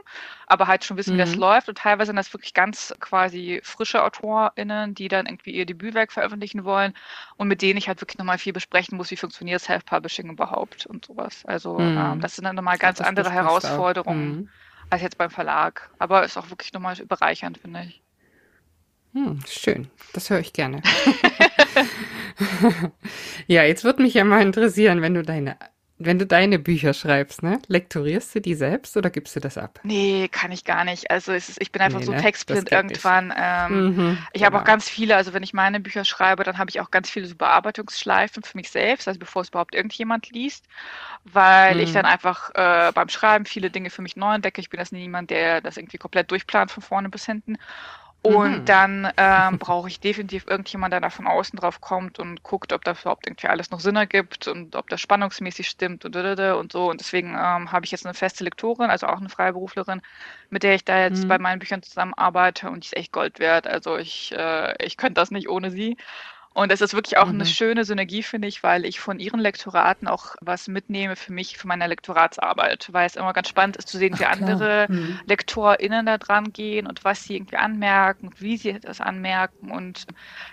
aber 0.47 0.67
halt 0.67 0.85
schon 0.85 0.95
wissen, 0.95 1.15
mhm. 1.15 1.17
wie 1.17 1.23
das 1.23 1.35
mhm. 1.35 1.41
läuft. 1.41 1.67
Und 1.67 1.77
teilweise 1.77 2.07
sind 2.07 2.15
das 2.15 2.33
wirklich 2.33 2.53
ganz 2.53 2.95
quasi 3.01 3.59
frische 3.61 4.01
AutorInnen, 4.01 4.95
die 4.95 5.09
dann 5.09 5.25
irgendwie 5.25 5.51
ihr 5.51 5.65
Debütwerk 5.65 6.13
veröffentlichen 6.13 6.63
wollen 6.63 6.93
und 7.35 7.49
mit 7.49 7.61
denen 7.61 7.77
ich 7.77 7.89
halt 7.89 7.99
wirklich 7.99 8.17
nochmal 8.17 8.37
viel 8.37 8.53
besprechen 8.53 8.97
muss, 8.97 9.11
wie 9.11 9.17
funktioniert 9.17 9.59
Self-Publishing 9.59 10.29
überhaupt 10.29 10.85
und 10.85 11.03
sowas. 11.03 11.43
Also 11.45 11.79
mhm. 11.79 11.97
ähm, 11.97 12.21
das 12.21 12.37
sind 12.37 12.45
dann 12.45 12.55
nochmal 12.55 12.77
ganz 12.77 13.01
andere 13.01 13.29
Herausforderungen 13.29 14.49
als 14.89 15.01
jetzt 15.01 15.17
beim 15.17 15.29
Verlag. 15.29 15.89
Aber 15.99 16.23
ist 16.23 16.37
auch 16.37 16.49
wirklich 16.49 16.73
nochmal 16.73 16.95
bereichernd, 16.95 17.57
finde 17.57 17.83
ich. 17.87 18.01
Hm, 19.13 19.39
schön, 19.47 19.89
das 20.13 20.29
höre 20.29 20.39
ich 20.39 20.51
gerne. 20.51 20.81
ja, 23.47 23.63
jetzt 23.63 23.85
würde 23.85 24.01
mich 24.01 24.13
ja 24.13 24.25
mal 24.25 24.41
interessieren, 24.41 25.01
wenn 25.01 25.13
du 25.13 25.23
deine 25.23 25.57
wenn 25.97 26.19
du 26.19 26.25
deine 26.25 26.59
Bücher 26.59 26.93
schreibst, 26.93 27.41
ne? 27.41 27.61
Lektorierst 27.67 28.35
du 28.35 28.41
die 28.41 28.53
selbst 28.53 28.97
oder 28.97 29.09
gibst 29.09 29.33
du 29.35 29.39
das 29.39 29.57
ab? 29.57 29.79
Nee, 29.83 30.27
kann 30.29 30.51
ich 30.51 30.65
gar 30.65 30.83
nicht. 30.83 31.09
Also 31.09 31.31
ist, 31.31 31.61
ich 31.61 31.71
bin 31.71 31.81
einfach 31.81 31.99
nee, 31.99 32.05
so 32.05 32.11
ne? 32.11 32.21
textblind 32.21 32.69
irgendwann. 32.69 33.33
Ähm, 33.35 33.95
mhm, 33.95 34.17
ich 34.33 34.43
habe 34.43 34.51
genau. 34.51 34.61
auch 34.61 34.67
ganz 34.67 34.89
viele, 34.89 35.15
also 35.15 35.33
wenn 35.33 35.43
ich 35.43 35.53
meine 35.53 35.79
Bücher 35.79 36.03
schreibe, 36.03 36.43
dann 36.43 36.57
habe 36.57 36.69
ich 36.69 36.81
auch 36.81 36.91
ganz 36.91 37.09
viele 37.09 37.27
so 37.27 37.35
Bearbeitungsschleifen 37.35 38.43
für 38.43 38.57
mich 38.57 38.69
selbst, 38.71 39.07
also 39.07 39.19
bevor 39.19 39.43
es 39.43 39.49
überhaupt 39.49 39.73
irgendjemand 39.73 40.29
liest, 40.31 40.65
weil 41.23 41.75
mhm. 41.75 41.81
ich 41.81 41.93
dann 41.93 42.05
einfach 42.05 42.51
äh, 42.55 42.91
beim 42.93 43.07
Schreiben 43.07 43.45
viele 43.45 43.69
Dinge 43.69 43.89
für 43.89 44.01
mich 44.01 44.17
neu 44.17 44.35
entdecke. 44.35 44.59
Ich 44.59 44.69
bin 44.69 44.79
das 44.79 44.91
niemand, 44.91 45.29
der 45.29 45.61
das 45.61 45.77
irgendwie 45.77 45.97
komplett 45.97 46.29
durchplant 46.29 46.71
von 46.71 46.83
vorne 46.83 47.07
bis 47.07 47.25
hinten. 47.25 47.57
Und 48.25 48.61
mhm. 48.61 48.65
dann 48.65 49.11
ähm, 49.17 49.59
brauche 49.59 49.87
ich 49.87 49.99
definitiv 49.99 50.47
irgendjemand, 50.47 50.91
der 50.91 50.99
da 50.99 51.11
von 51.11 51.27
außen 51.27 51.59
drauf 51.59 51.79
kommt 51.79 52.17
und 52.17 52.41
guckt, 52.41 52.73
ob 52.73 52.83
das 52.83 53.01
überhaupt 53.01 53.27
irgendwie 53.27 53.47
alles 53.47 53.69
noch 53.69 53.79
Sinn 53.79 53.95
ergibt 53.95 54.47
und 54.47 54.75
ob 54.75 54.89
das 54.89 54.99
spannungsmäßig 54.99 55.67
stimmt 55.67 56.05
und, 56.05 56.15
und 56.15 56.71
so. 56.71 56.89
Und 56.89 57.01
deswegen 57.01 57.29
ähm, 57.29 57.71
habe 57.71 57.85
ich 57.85 57.91
jetzt 57.91 58.03
eine 58.03 58.15
feste 58.15 58.43
Lektorin, 58.43 58.89
also 58.89 59.05
auch 59.05 59.19
eine 59.19 59.29
Freiberuflerin, 59.29 60.01
mit 60.49 60.63
der 60.63 60.73
ich 60.73 60.83
da 60.83 60.99
jetzt 61.01 61.25
mhm. 61.25 61.27
bei 61.27 61.37
meinen 61.37 61.59
Büchern 61.59 61.83
zusammenarbeite 61.83 62.67
und 62.71 62.83
die 62.83 62.87
ist 62.87 62.97
echt 62.97 63.11
Gold 63.11 63.37
wert. 63.37 63.67
Also 63.67 63.95
ich, 63.95 64.33
äh, 64.35 64.73
ich 64.83 64.97
könnte 64.97 65.21
das 65.21 65.29
nicht 65.29 65.47
ohne 65.47 65.69
sie. 65.69 65.95
Und 66.55 66.71
es 66.71 66.79
ist 66.79 66.93
wirklich 66.93 67.17
auch 67.17 67.25
mhm. 67.25 67.33
eine 67.33 67.45
schöne 67.45 67.83
Synergie, 67.83 68.23
finde 68.23 68.47
ich, 68.47 68.63
weil 68.63 68.85
ich 68.85 69.01
von 69.01 69.19
ihren 69.19 69.41
Lektoraten 69.41 70.07
auch 70.07 70.37
was 70.39 70.69
mitnehme 70.69 71.17
für 71.17 71.33
mich, 71.33 71.57
für 71.57 71.67
meine 71.67 71.85
Lektoratsarbeit, 71.85 72.87
weil 72.93 73.05
es 73.05 73.17
immer 73.17 73.33
ganz 73.33 73.49
spannend 73.49 73.75
ist 73.75 73.89
zu 73.89 73.97
sehen, 73.97 74.17
wie 74.17 74.25
Ach, 74.25 74.31
andere 74.31 74.87
mhm. 74.87 75.19
LektorInnen 75.25 76.05
da 76.05 76.17
dran 76.17 76.53
gehen 76.53 76.87
und 76.87 77.03
was 77.03 77.25
sie 77.25 77.35
irgendwie 77.35 77.57
anmerken, 77.57 78.31
wie 78.39 78.55
sie 78.55 78.79
das 78.79 79.01
anmerken. 79.01 79.69
Und 79.69 80.05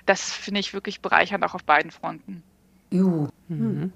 das 0.04 0.32
finde 0.32 0.58
ich 0.58 0.74
wirklich 0.74 1.02
bereichernd 1.02 1.44
auch 1.44 1.54
auf 1.54 1.62
beiden 1.62 1.92
Fronten. 1.92 2.42
Juhu. 2.90 3.28
Mhm. 3.46 3.92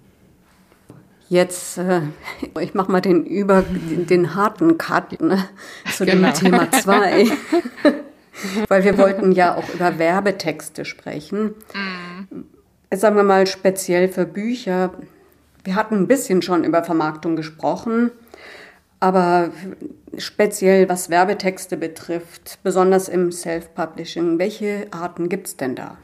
Jetzt, 1.28 1.76
äh, 1.78 2.02
ich 2.60 2.72
mache 2.72 2.92
mal 2.92 3.00
den 3.00 3.26
über 3.26 3.62
den, 3.62 4.06
den 4.06 4.34
harten 4.36 4.78
Cut 4.78 5.20
ne, 5.20 5.48
zu 5.92 6.06
genau. 6.06 6.30
dem 6.30 6.34
Thema 6.34 6.70
2. 6.70 7.26
weil 8.69 8.85
wir 8.85 8.99
wollten 8.99 9.33
ja 9.33 9.55
auch 9.55 9.69
über 9.73 9.99
Werbetexte 9.99 10.85
sprechen. 10.85 11.55
Mhm. 11.75 12.45
Sagen 12.93 13.16
wir 13.16 13.25
mal 13.25 13.47
speziell 13.47 14.09
für 14.09 14.26
Bücher. 14.26 14.93
Wir 15.64 15.75
hatten 15.75 15.97
ein 15.97 16.07
bisschen 16.07 16.43
schon 16.43 16.64
über 16.64 16.85
Vermarktung 16.85 17.35
gesprochen, 17.35 18.11
aber 19.00 19.50
speziell 20.16 20.88
was 20.88 21.11
Werbetexte 21.11 21.76
betrifft, 21.76 22.61
besonders 22.62 23.09
im 23.09 23.33
Self-Publishing, 23.33 24.38
welche 24.38 24.87
Arten 24.93 25.28
gibt 25.28 25.49
es 25.49 25.57
denn 25.57 25.75
da? 25.75 25.99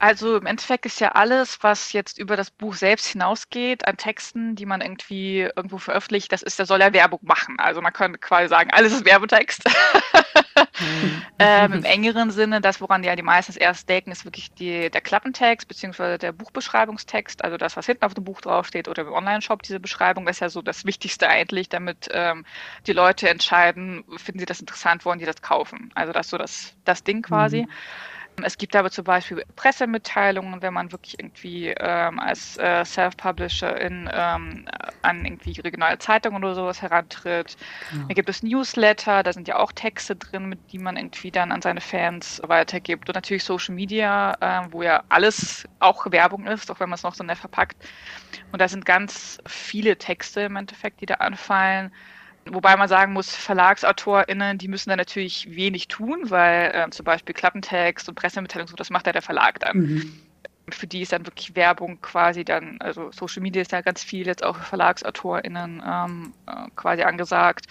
Also 0.00 0.38
im 0.38 0.46
Endeffekt 0.46 0.86
ist 0.86 0.98
ja 0.98 1.12
alles, 1.12 1.62
was 1.62 1.92
jetzt 1.92 2.18
über 2.18 2.34
das 2.34 2.50
Buch 2.50 2.74
selbst 2.74 3.06
hinausgeht, 3.06 3.86
an 3.86 3.98
Texten, 3.98 4.56
die 4.56 4.64
man 4.64 4.80
irgendwie 4.80 5.40
irgendwo 5.54 5.76
veröffentlicht, 5.76 6.32
das 6.32 6.40
ist, 6.40 6.58
der 6.58 6.64
soll 6.64 6.80
ja 6.80 6.94
Werbung 6.94 7.20
machen. 7.22 7.58
Also 7.58 7.82
man 7.82 7.92
könnte 7.92 8.18
quasi 8.18 8.48
sagen, 8.48 8.70
alles 8.72 8.94
ist 8.94 9.04
Werbetext. 9.04 9.62
Mhm. 10.80 11.22
ähm, 11.38 11.72
Im 11.74 11.84
engeren 11.84 12.30
Sinne, 12.30 12.62
das, 12.62 12.80
woran 12.80 13.04
ja 13.04 13.14
die 13.14 13.22
meistens 13.22 13.58
erst 13.58 13.90
denken, 13.90 14.10
ist 14.10 14.24
wirklich 14.24 14.50
die, 14.54 14.90
der 14.90 15.02
Klappentext 15.02 15.68
beziehungsweise 15.68 16.16
der 16.16 16.32
Buchbeschreibungstext, 16.32 17.44
also 17.44 17.58
das, 17.58 17.76
was 17.76 17.84
hinten 17.84 18.04
auf 18.04 18.14
dem 18.14 18.24
Buch 18.24 18.40
draufsteht 18.40 18.88
oder 18.88 19.02
im 19.02 19.12
Online-Shop, 19.12 19.62
diese 19.62 19.80
Beschreibung, 19.80 20.24
das 20.24 20.36
ist 20.36 20.40
ja 20.40 20.48
so 20.48 20.62
das 20.62 20.86
Wichtigste 20.86 21.28
eigentlich, 21.28 21.68
damit 21.68 22.08
ähm, 22.10 22.46
die 22.86 22.94
Leute 22.94 23.28
entscheiden, 23.28 24.04
finden 24.16 24.38
sie 24.38 24.46
das 24.46 24.60
interessant, 24.60 25.04
wollen 25.04 25.18
die 25.18 25.26
das 25.26 25.42
kaufen. 25.42 25.92
Also 25.94 26.14
das 26.14 26.28
ist 26.28 26.30
so 26.30 26.38
das, 26.38 26.74
das 26.86 27.04
Ding 27.04 27.20
quasi. 27.20 27.64
Mhm. 27.64 27.70
Es 28.44 28.58
gibt 28.58 28.76
aber 28.76 28.90
zum 28.90 29.04
Beispiel 29.04 29.44
Pressemitteilungen, 29.56 30.62
wenn 30.62 30.74
man 30.74 30.92
wirklich 30.92 31.18
irgendwie 31.18 31.68
ähm, 31.68 32.18
als 32.18 32.56
äh, 32.58 32.84
Self-Publisher 32.84 33.80
in, 33.80 34.08
ähm, 34.12 34.66
an 35.02 35.24
irgendwie 35.24 35.60
regionale 35.60 35.98
Zeitungen 35.98 36.42
oder 36.42 36.54
sowas 36.54 36.82
herantritt. 36.82 37.56
Genau. 37.90 38.06
Dann 38.06 38.14
gibt 38.14 38.28
es 38.28 38.42
Newsletter, 38.42 39.22
da 39.22 39.32
sind 39.32 39.48
ja 39.48 39.58
auch 39.58 39.72
Texte 39.72 40.16
drin, 40.16 40.46
mit 40.46 40.72
die 40.72 40.78
man 40.78 40.96
irgendwie 40.96 41.30
dann 41.30 41.52
an 41.52 41.62
seine 41.62 41.80
Fans 41.80 42.40
weitergibt. 42.44 43.08
Und 43.08 43.14
natürlich 43.14 43.44
Social 43.44 43.74
Media, 43.74 44.36
äh, 44.40 44.72
wo 44.72 44.82
ja 44.82 45.04
alles 45.08 45.68
auch 45.78 46.10
Werbung 46.10 46.46
ist, 46.46 46.70
auch 46.70 46.80
wenn 46.80 46.88
man 46.88 46.96
es 46.96 47.02
noch 47.02 47.14
so 47.14 47.24
nett 47.24 47.38
verpackt. 47.38 47.76
Und 48.52 48.60
da 48.60 48.68
sind 48.68 48.84
ganz 48.84 49.38
viele 49.46 49.96
Texte 49.96 50.42
im 50.42 50.56
Endeffekt, 50.56 51.00
die 51.00 51.06
da 51.06 51.14
anfallen. 51.14 51.92
Wobei 52.46 52.76
man 52.76 52.88
sagen 52.88 53.12
muss, 53.12 53.34
VerlagsautorInnen, 53.34 54.58
die 54.58 54.68
müssen 54.68 54.90
da 54.90 54.96
natürlich 54.96 55.54
wenig 55.54 55.88
tun, 55.88 56.30
weil 56.30 56.72
äh, 56.74 56.90
zum 56.90 57.04
Beispiel 57.04 57.34
Klappentext 57.34 58.08
und 58.08 58.14
Pressemitteilung, 58.14 58.66
so, 58.66 58.76
das 58.76 58.90
macht 58.90 59.06
ja 59.06 59.12
der 59.12 59.22
Verlag 59.22 59.60
dann. 59.60 59.76
Mhm. 59.76 60.20
Für 60.70 60.86
die 60.86 61.02
ist 61.02 61.12
dann 61.12 61.26
wirklich 61.26 61.54
Werbung 61.54 62.00
quasi 62.00 62.44
dann, 62.44 62.80
also 62.80 63.10
Social 63.12 63.42
Media 63.42 63.60
ist 63.60 63.72
ja 63.72 63.82
ganz 63.82 64.02
viel 64.02 64.26
jetzt 64.26 64.42
auch 64.42 64.56
für 64.56 64.64
VerlagsautorInnen 64.64 65.82
ähm, 65.84 66.32
äh, 66.46 66.68
quasi 66.76 67.02
angesagt. 67.02 67.66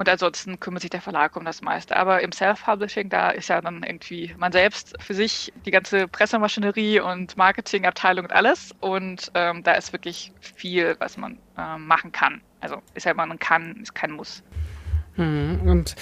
Und 0.00 0.08
ansonsten 0.08 0.58
kümmert 0.58 0.80
sich 0.80 0.90
der 0.90 1.02
Verlag 1.02 1.36
um 1.36 1.44
das 1.44 1.60
meiste. 1.60 1.94
Aber 1.94 2.22
im 2.22 2.32
Self-Publishing, 2.32 3.10
da 3.10 3.28
ist 3.28 3.50
ja 3.50 3.60
dann 3.60 3.82
irgendwie 3.82 4.34
man 4.38 4.50
selbst 4.50 4.96
für 4.98 5.12
sich 5.12 5.52
die 5.66 5.70
ganze 5.70 6.08
Pressemaschinerie 6.08 7.00
und 7.00 7.36
Marketingabteilung 7.36 8.24
und 8.24 8.32
alles. 8.32 8.74
Und 8.80 9.30
ähm, 9.34 9.62
da 9.62 9.72
ist 9.72 9.92
wirklich 9.92 10.32
viel, 10.40 10.96
was 11.00 11.18
man 11.18 11.38
ähm, 11.58 11.86
machen 11.86 12.12
kann. 12.12 12.40
Also 12.60 12.82
ist 12.94 13.04
ja 13.04 13.12
immer 13.12 13.24
ein 13.24 13.38
Kann, 13.38 13.76
ist 13.82 13.94
kein 13.94 14.12
Muss. 14.12 14.42
Hm, 15.14 15.60
und 15.64 15.96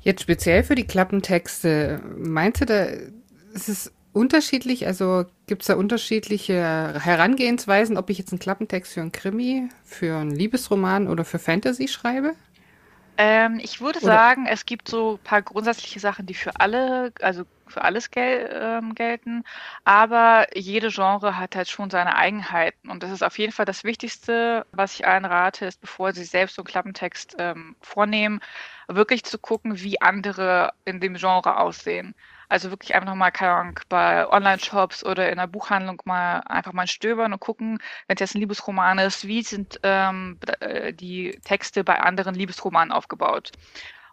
jetzt 0.00 0.22
speziell 0.22 0.62
für 0.62 0.74
die 0.74 0.86
Klappentexte, 0.86 2.00
meinst 2.16 2.60
du, 2.60 2.66
da 2.66 2.84
ist 3.52 3.68
es 3.68 3.92
unterschiedlich? 4.12 4.86
Also 4.86 5.26
gibt 5.46 5.62
es 5.62 5.68
da 5.68 5.74
unterschiedliche 5.74 6.54
Herangehensweisen, 7.00 7.96
ob 7.96 8.08
ich 8.10 8.18
jetzt 8.18 8.32
einen 8.32 8.38
Klappentext 8.38 8.94
für 8.94 9.02
einen 9.02 9.12
Krimi, 9.12 9.68
für 9.84 10.16
einen 10.16 10.30
Liebesroman 10.30 11.08
oder 11.08 11.24
für 11.24 11.38
Fantasy 11.38 11.88
schreibe? 11.88 12.34
Ähm, 13.18 13.60
ich 13.62 13.80
würde 13.80 13.98
Oder? 13.98 14.06
sagen, 14.06 14.46
es 14.46 14.66
gibt 14.66 14.88
so 14.88 15.14
ein 15.14 15.24
paar 15.24 15.42
grundsätzliche 15.42 16.00
Sachen, 16.00 16.26
die 16.26 16.34
für 16.34 16.58
alle, 16.60 17.12
also 17.20 17.44
für 17.68 17.82
alles 17.82 18.10
gel 18.10 18.50
ähm, 18.52 18.94
gelten. 18.94 19.44
Aber 19.84 20.46
jede 20.56 20.90
Genre 20.90 21.36
hat 21.36 21.56
halt 21.56 21.68
schon 21.68 21.90
seine 21.90 22.16
Eigenheiten. 22.16 22.90
Und 22.90 23.02
das 23.02 23.10
ist 23.10 23.22
auf 23.22 23.38
jeden 23.38 23.52
Fall 23.52 23.66
das 23.66 23.84
Wichtigste, 23.84 24.66
was 24.72 24.94
ich 24.94 25.06
allen 25.06 25.24
rate, 25.24 25.66
ist, 25.66 25.80
bevor 25.80 26.12
sie 26.12 26.24
selbst 26.24 26.56
so 26.56 26.62
einen 26.62 26.66
Klappentext 26.66 27.36
ähm, 27.38 27.76
vornehmen, 27.80 28.40
wirklich 28.88 29.24
zu 29.24 29.38
gucken, 29.38 29.80
wie 29.80 30.00
andere 30.00 30.72
in 30.84 31.00
dem 31.00 31.14
Genre 31.14 31.58
aussehen. 31.58 32.14
Also 32.48 32.70
wirklich 32.70 32.94
einfach 32.94 33.08
nochmal, 33.08 33.32
keine 33.32 33.52
Ahnung, 33.52 33.80
bei 33.88 34.28
Online-Shops 34.28 35.04
oder 35.04 35.30
in 35.30 35.38
der 35.38 35.48
Buchhandlung 35.48 36.00
mal 36.04 36.40
einfach 36.46 36.72
mal 36.72 36.86
stöbern 36.86 37.32
und 37.32 37.40
gucken, 37.40 37.78
wenn 38.06 38.14
es 38.14 38.20
jetzt 38.20 38.34
ein 38.36 38.40
Liebesroman 38.40 38.98
ist, 38.98 39.26
wie 39.26 39.42
sind 39.42 39.80
ähm, 39.82 40.38
äh, 40.60 40.92
die 40.92 41.40
Texte 41.44 41.82
bei 41.82 41.98
anderen 42.00 42.34
Liebesromanen 42.36 42.92
aufgebaut? 42.92 43.50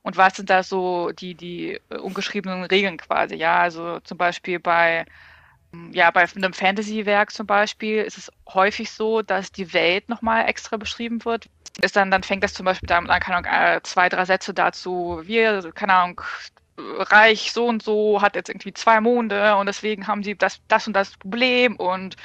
Und 0.03 0.17
was 0.17 0.35
sind 0.35 0.49
da 0.49 0.63
so 0.63 1.11
die, 1.11 1.35
die 1.35 1.79
äh, 1.89 1.97
ungeschriebenen 1.97 2.63
Regeln 2.65 2.97
quasi? 2.97 3.35
Ja, 3.35 3.59
also 3.61 3.99
zum 4.01 4.17
Beispiel 4.17 4.59
bei 4.59 5.05
ja, 5.91 6.11
bei 6.11 6.25
einem 6.35 6.53
Fantasy-Werk 6.53 7.31
zum 7.31 7.47
Beispiel 7.47 8.03
ist 8.03 8.17
es 8.17 8.31
häufig 8.53 8.91
so, 8.91 9.23
dass 9.23 9.51
die 9.51 9.73
Welt 9.73 10.07
nochmal 10.07 10.47
extra 10.47 10.77
beschrieben 10.77 11.25
wird. 11.25 11.47
Ist 11.81 11.95
dann, 11.95 12.11
dann 12.11 12.21
fängt 12.21 12.43
das 12.43 12.53
zum 12.53 12.65
Beispiel 12.65 12.87
damit 12.87 13.09
an, 13.09 13.19
keine 13.19 13.37
Ahnung, 13.37 13.51
äh, 13.51 13.81
zwei, 13.81 14.07
drei 14.07 14.25
Sätze 14.25 14.53
dazu, 14.53 15.21
wir, 15.23 15.71
keine 15.73 15.93
Ahnung, 15.93 16.21
Reich 16.77 17.51
so 17.51 17.67
und 17.67 17.83
so 17.83 18.21
hat 18.21 18.35
jetzt 18.35 18.49
irgendwie 18.49 18.73
zwei 18.73 18.99
Monde 18.99 19.55
und 19.57 19.67
deswegen 19.67 20.07
haben 20.07 20.23
sie 20.23 20.35
das, 20.35 20.59
das 20.67 20.87
und 20.87 20.93
das 20.93 21.15
Problem 21.17 21.75
und 21.75 22.15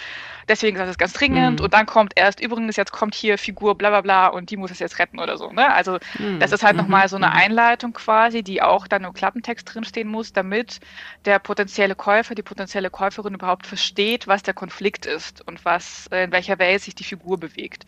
deswegen 0.49 0.79
ist 0.79 0.87
das 0.87 0.97
ganz 0.97 1.13
dringend 1.13 1.59
mhm. 1.59 1.65
und 1.67 1.75
dann 1.75 1.85
kommt 1.85 2.15
erst 2.17 2.41
übrigens, 2.41 2.77
jetzt 2.77 2.93
kommt 2.93 3.15
hier 3.15 3.37
Figur 3.37 3.77
bla 3.77 3.91
bla 3.91 4.01
bla 4.01 4.27
und 4.29 4.51
die 4.51 4.57
muss 4.57 4.71
es 4.71 4.79
jetzt 4.79 4.99
retten 4.99 5.21
oder 5.21 5.37
so. 5.37 5.53
Ne? 5.53 5.71
Also 5.73 5.99
mhm. 6.19 6.41
das 6.41 6.53
ist 6.53 6.63
halt 6.63 6.77
mhm. 6.77 6.83
nochmal 6.83 7.09
so 7.11 7.17
eine 7.17 7.27
mhm. 7.27 7.35
Einleitung 7.35 7.93
quasi, 7.93 8.43
die 8.43 8.63
auch 8.63 8.87
dann 8.87 9.05
im 9.05 9.13
Klappentext 9.13 9.75
drinstehen 9.75 10.09
muss, 10.09 10.33
damit 10.33 10.81
der 11.27 11.39
potenzielle 11.39 11.95
Käufer, 11.95 12.35
die 12.35 12.43
potenzielle 12.43 12.89
Käuferin 12.89 13.35
überhaupt 13.35 13.67
versteht, 13.67 14.27
was 14.27 14.43
der 14.43 14.55
Konflikt 14.55 15.05
ist 15.05 15.47
und 15.47 15.65
was, 15.67 16.07
in 16.07 16.33
welcher 16.33 16.59
Welt 16.59 16.81
sich 16.81 16.95
die 16.95 17.05
Figur 17.05 17.39
bewegt. 17.39 17.85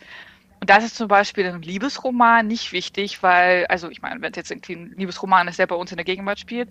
Und 0.61 0.69
das 0.69 0.83
ist 0.83 0.95
zum 0.95 1.07
Beispiel 1.07 1.43
in 1.45 1.53
einem 1.53 1.63
Liebesroman 1.63 2.45
nicht 2.45 2.71
wichtig, 2.71 3.23
weil, 3.23 3.65
also 3.65 3.89
ich 3.89 4.03
meine, 4.03 4.21
wenn 4.21 4.29
es 4.29 4.37
jetzt 4.37 4.51
irgendwie 4.51 4.73
ein 4.73 4.93
Liebesroman 4.95 5.47
ist, 5.47 5.57
der 5.57 5.65
bei 5.65 5.73
uns 5.73 5.89
in 5.91 5.97
der 5.97 6.05
Gegenwart 6.05 6.39
spielt, 6.39 6.69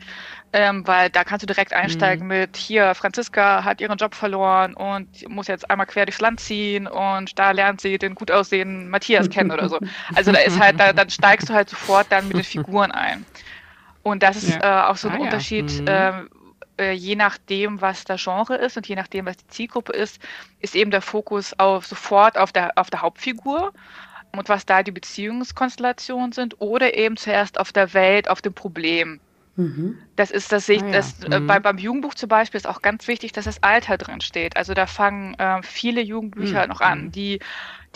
ähm, 0.53 0.87
weil 0.87 1.11
da 1.11 1.25
kannst 1.25 1.43
du 1.43 1.49
direkt 1.49 1.73
einsteigen 1.73 2.23
mhm. 2.23 2.29
mit, 2.29 2.57
hier, 2.57 2.95
Franziska 2.95 3.65
hat 3.65 3.81
ihren 3.81 3.99
Job 3.99 4.15
verloren 4.15 4.75
und 4.75 5.29
muss 5.29 5.49
jetzt 5.49 5.69
einmal 5.69 5.87
quer 5.87 6.07
durchs 6.07 6.21
Land 6.21 6.39
ziehen 6.39 6.87
und 6.87 7.37
da 7.37 7.51
lernt 7.51 7.81
sie 7.81 7.99
den 7.99 8.15
gut 8.15 8.31
aussehenden 8.31 8.91
Matthias 8.91 9.29
kennen 9.29 9.51
oder 9.51 9.69
so. 9.69 9.81
Also 10.15 10.31
da 10.31 10.39
ist 10.39 10.61
halt, 10.61 10.79
da, 10.79 10.93
dann 10.93 11.11
steigst 11.11 11.49
du 11.49 11.53
halt 11.53 11.69
sofort 11.69 12.07
dann 12.11 12.29
mit 12.29 12.37
den 12.37 12.45
Figuren 12.45 12.93
ein. 12.93 13.27
Und 14.05 14.23
das 14.23 14.37
ist 14.37 14.51
ja. 14.51 14.85
äh, 14.85 14.89
auch 14.89 14.97
so 14.97 15.09
ein 15.09 15.17
ah, 15.17 15.25
Unterschied, 15.25 15.69
ja. 15.69 16.13
mhm. 16.13 16.29
äh, 16.29 16.40
äh, 16.81 16.93
je 16.93 17.15
nachdem, 17.15 17.81
was 17.81 18.05
das 18.05 18.23
Genre 18.23 18.57
ist 18.57 18.77
und 18.77 18.89
je 18.89 18.97
nachdem, 18.97 19.27
was 19.27 19.37
die 19.37 19.47
Zielgruppe 19.49 19.93
ist, 19.93 20.21
ist 20.61 20.75
eben 20.75 20.91
der 20.91 21.03
Fokus 21.03 21.59
auf 21.59 21.87
sofort 21.87 22.39
auf 22.39 22.53
der, 22.53 22.73
auf 22.77 22.91
der 22.91 23.03
Hauptfigur 23.03 23.73
und 24.33 24.49
was 24.49 24.67
da 24.67 24.83
die 24.83 24.93
Beziehungskonstellationen 24.93 26.33
sind 26.33 26.61
oder 26.61 26.97
eben 26.97 27.17
zuerst 27.17 27.59
auf 27.61 27.73
der 27.73 27.93
Welt, 27.95 28.29
auf 28.29 28.41
dem 28.41 28.55
Problem. 28.55 29.21
Mhm. 29.57 29.99
Das 30.17 30.31
ist 30.31 30.53
das, 30.53 30.69
ich, 30.69 30.83
ah, 30.83 30.87
ja. 30.87 30.93
das 30.93 31.23
äh, 31.25 31.41
mhm. 31.41 31.47
bei, 31.47 31.61
beim 31.61 31.79
Jugendbuch 31.79 32.15
zum 32.15 32.29
Beispiel 32.29 32.59
ist 32.59 32.67
auch 32.67 32.83
ganz 32.83 33.07
wichtig, 33.09 33.33
dass 33.33 33.45
das 33.45 33.63
Alter 33.63 33.99
drin 33.99 34.21
steht. 34.21 34.57
Also 34.57 34.75
da 34.75 34.87
fangen 34.87 35.35
äh, 35.35 35.63
viele 35.63 36.01
Jugendbücher 36.01 36.63
mhm. 36.63 36.69
noch 36.69 36.81
an, 36.81 37.11
die 37.13 37.41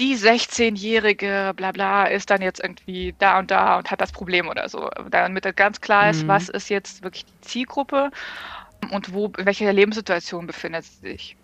die 0.01 0.17
16-jährige 0.17 1.53
bla 1.55 1.71
bla 1.71 2.07
ist 2.07 2.29
dann 2.29 2.43
jetzt 2.43 2.61
irgendwie 2.61 3.15
da 3.21 3.39
und 3.39 3.53
da 3.53 3.79
und 3.79 3.91
hat 3.93 4.01
das 4.01 4.11
Problem 4.11 4.49
oder 4.49 4.69
so. 4.69 4.91
Damit 5.11 5.45
ganz 5.57 5.81
klar 5.81 6.11
ist, 6.11 6.25
mhm. 6.25 6.29
was 6.29 6.49
ist 6.49 6.69
jetzt 6.69 7.05
wirklich 7.05 7.25
die 7.25 7.41
Zielgruppe 7.43 8.11
und 8.91 9.13
wo, 9.13 9.27
in 9.39 9.47
welcher 9.47 9.73
Lebenssituation 9.73 10.47
befindet 10.47 10.85
sie 10.85 11.01
sich. 11.01 11.37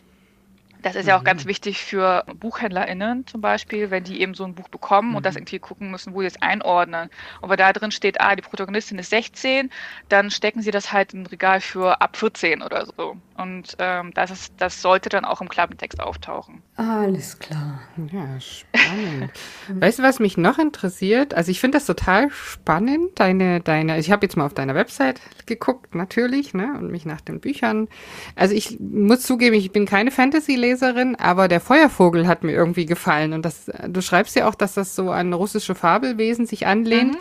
Das 0.83 0.97
ist 0.97 1.07
ja 1.07 1.19
auch 1.19 1.25
ganz 1.25 1.45
mhm. 1.45 1.51
wichtig 1.51 1.79
für 1.79 2.25
BuchhändlerInnen 2.37 3.27
zum 3.27 3.41
Beispiel, 3.41 3.91
wenn 3.91 4.05
die 4.05 4.21
eben 4.21 4.35
so 4.35 4.45
ein 4.45 4.55
Buch 4.55 4.69
bekommen 4.69 5.11
mhm. 5.11 5.17
und 5.17 5.27
das 5.27 5.35
mhm. 5.35 5.41
irgendwie 5.41 5.59
gucken 5.59 5.91
müssen, 5.91 6.15
wo 6.15 6.21
sie 6.21 6.27
es 6.27 6.41
einordnen. 6.41 7.11
Und 7.41 7.51
wenn 7.51 7.59
da 7.59 7.73
drin 7.73 7.91
steht, 7.91 8.21
ah, 8.21 8.35
die 8.35 8.43
Protagonistin 8.43 8.99
ist 8.99 9.11
16, 9.11 9.71
dann 10.09 10.31
stecken 10.31 10.63
sie 10.63 10.71
das 10.71 10.93
halt 10.93 11.13
im 11.13 11.26
Regal 11.26 11.61
für 11.61 12.00
ab 12.00 12.17
14 12.17 12.63
oder 12.63 12.87
so. 12.87 13.17
Und 13.41 13.76
ähm, 13.79 14.13
das, 14.15 14.31
ist, 14.31 14.55
das 14.59 14.83
sollte 14.83 15.09
dann 15.09 15.25
auch 15.25 15.41
im 15.41 15.49
Klappentext 15.49 16.00
auftauchen. 16.00 16.63
Alles 16.76 17.39
klar. 17.39 17.81
Ja, 18.13 18.41
spannend. 18.41 19.33
weißt 19.81 19.99
du, 19.99 20.03
was 20.03 20.19
mich 20.19 20.37
noch 20.37 20.59
interessiert? 20.59 21.35
Also 21.35 21.50
ich 21.50 21.61
finde 21.61 21.79
das 21.79 21.87
total 21.87 22.31
spannend, 22.31 23.11
deine, 23.17 23.61
deine, 23.61 23.99
ich 23.99 24.11
habe 24.11 24.25
jetzt 24.26 24.37
mal 24.37 24.47
auf 24.47 24.55
deiner 24.55 24.75
Website 24.75 25.21
geguckt, 25.47 25.95
natürlich, 25.95 26.55
ne, 26.55 26.75
und 26.79 26.91
mich 26.91 27.05
nach 27.05 27.21
den 27.21 27.41
Büchern. 27.41 27.89
Also 28.37 28.55
ich 28.55 28.79
muss 28.81 29.23
zugeben, 29.23 29.55
ich 29.57 29.73
bin 29.73 29.87
keine 29.87 30.11
Fantasy-Leserin, 30.11 30.71
Leserin, 30.91 31.17
aber 31.17 31.49
der 31.49 31.61
Feuervogel 31.61 32.26
hat 32.26 32.43
mir 32.45 32.53
irgendwie 32.53 32.87
gefallen. 32.87 33.33
Und 33.33 33.45
das, 33.45 33.71
du 33.89 34.00
schreibst 34.00 34.37
ja 34.37 34.49
auch, 34.49 34.55
dass 34.55 34.75
das 34.75 34.95
so 34.95 35.11
an 35.11 35.33
russische 35.33 35.75
Fabelwesen 35.75 36.47
sich 36.47 36.67
anlehnt. 36.67 37.15
Mhm. 37.15 37.19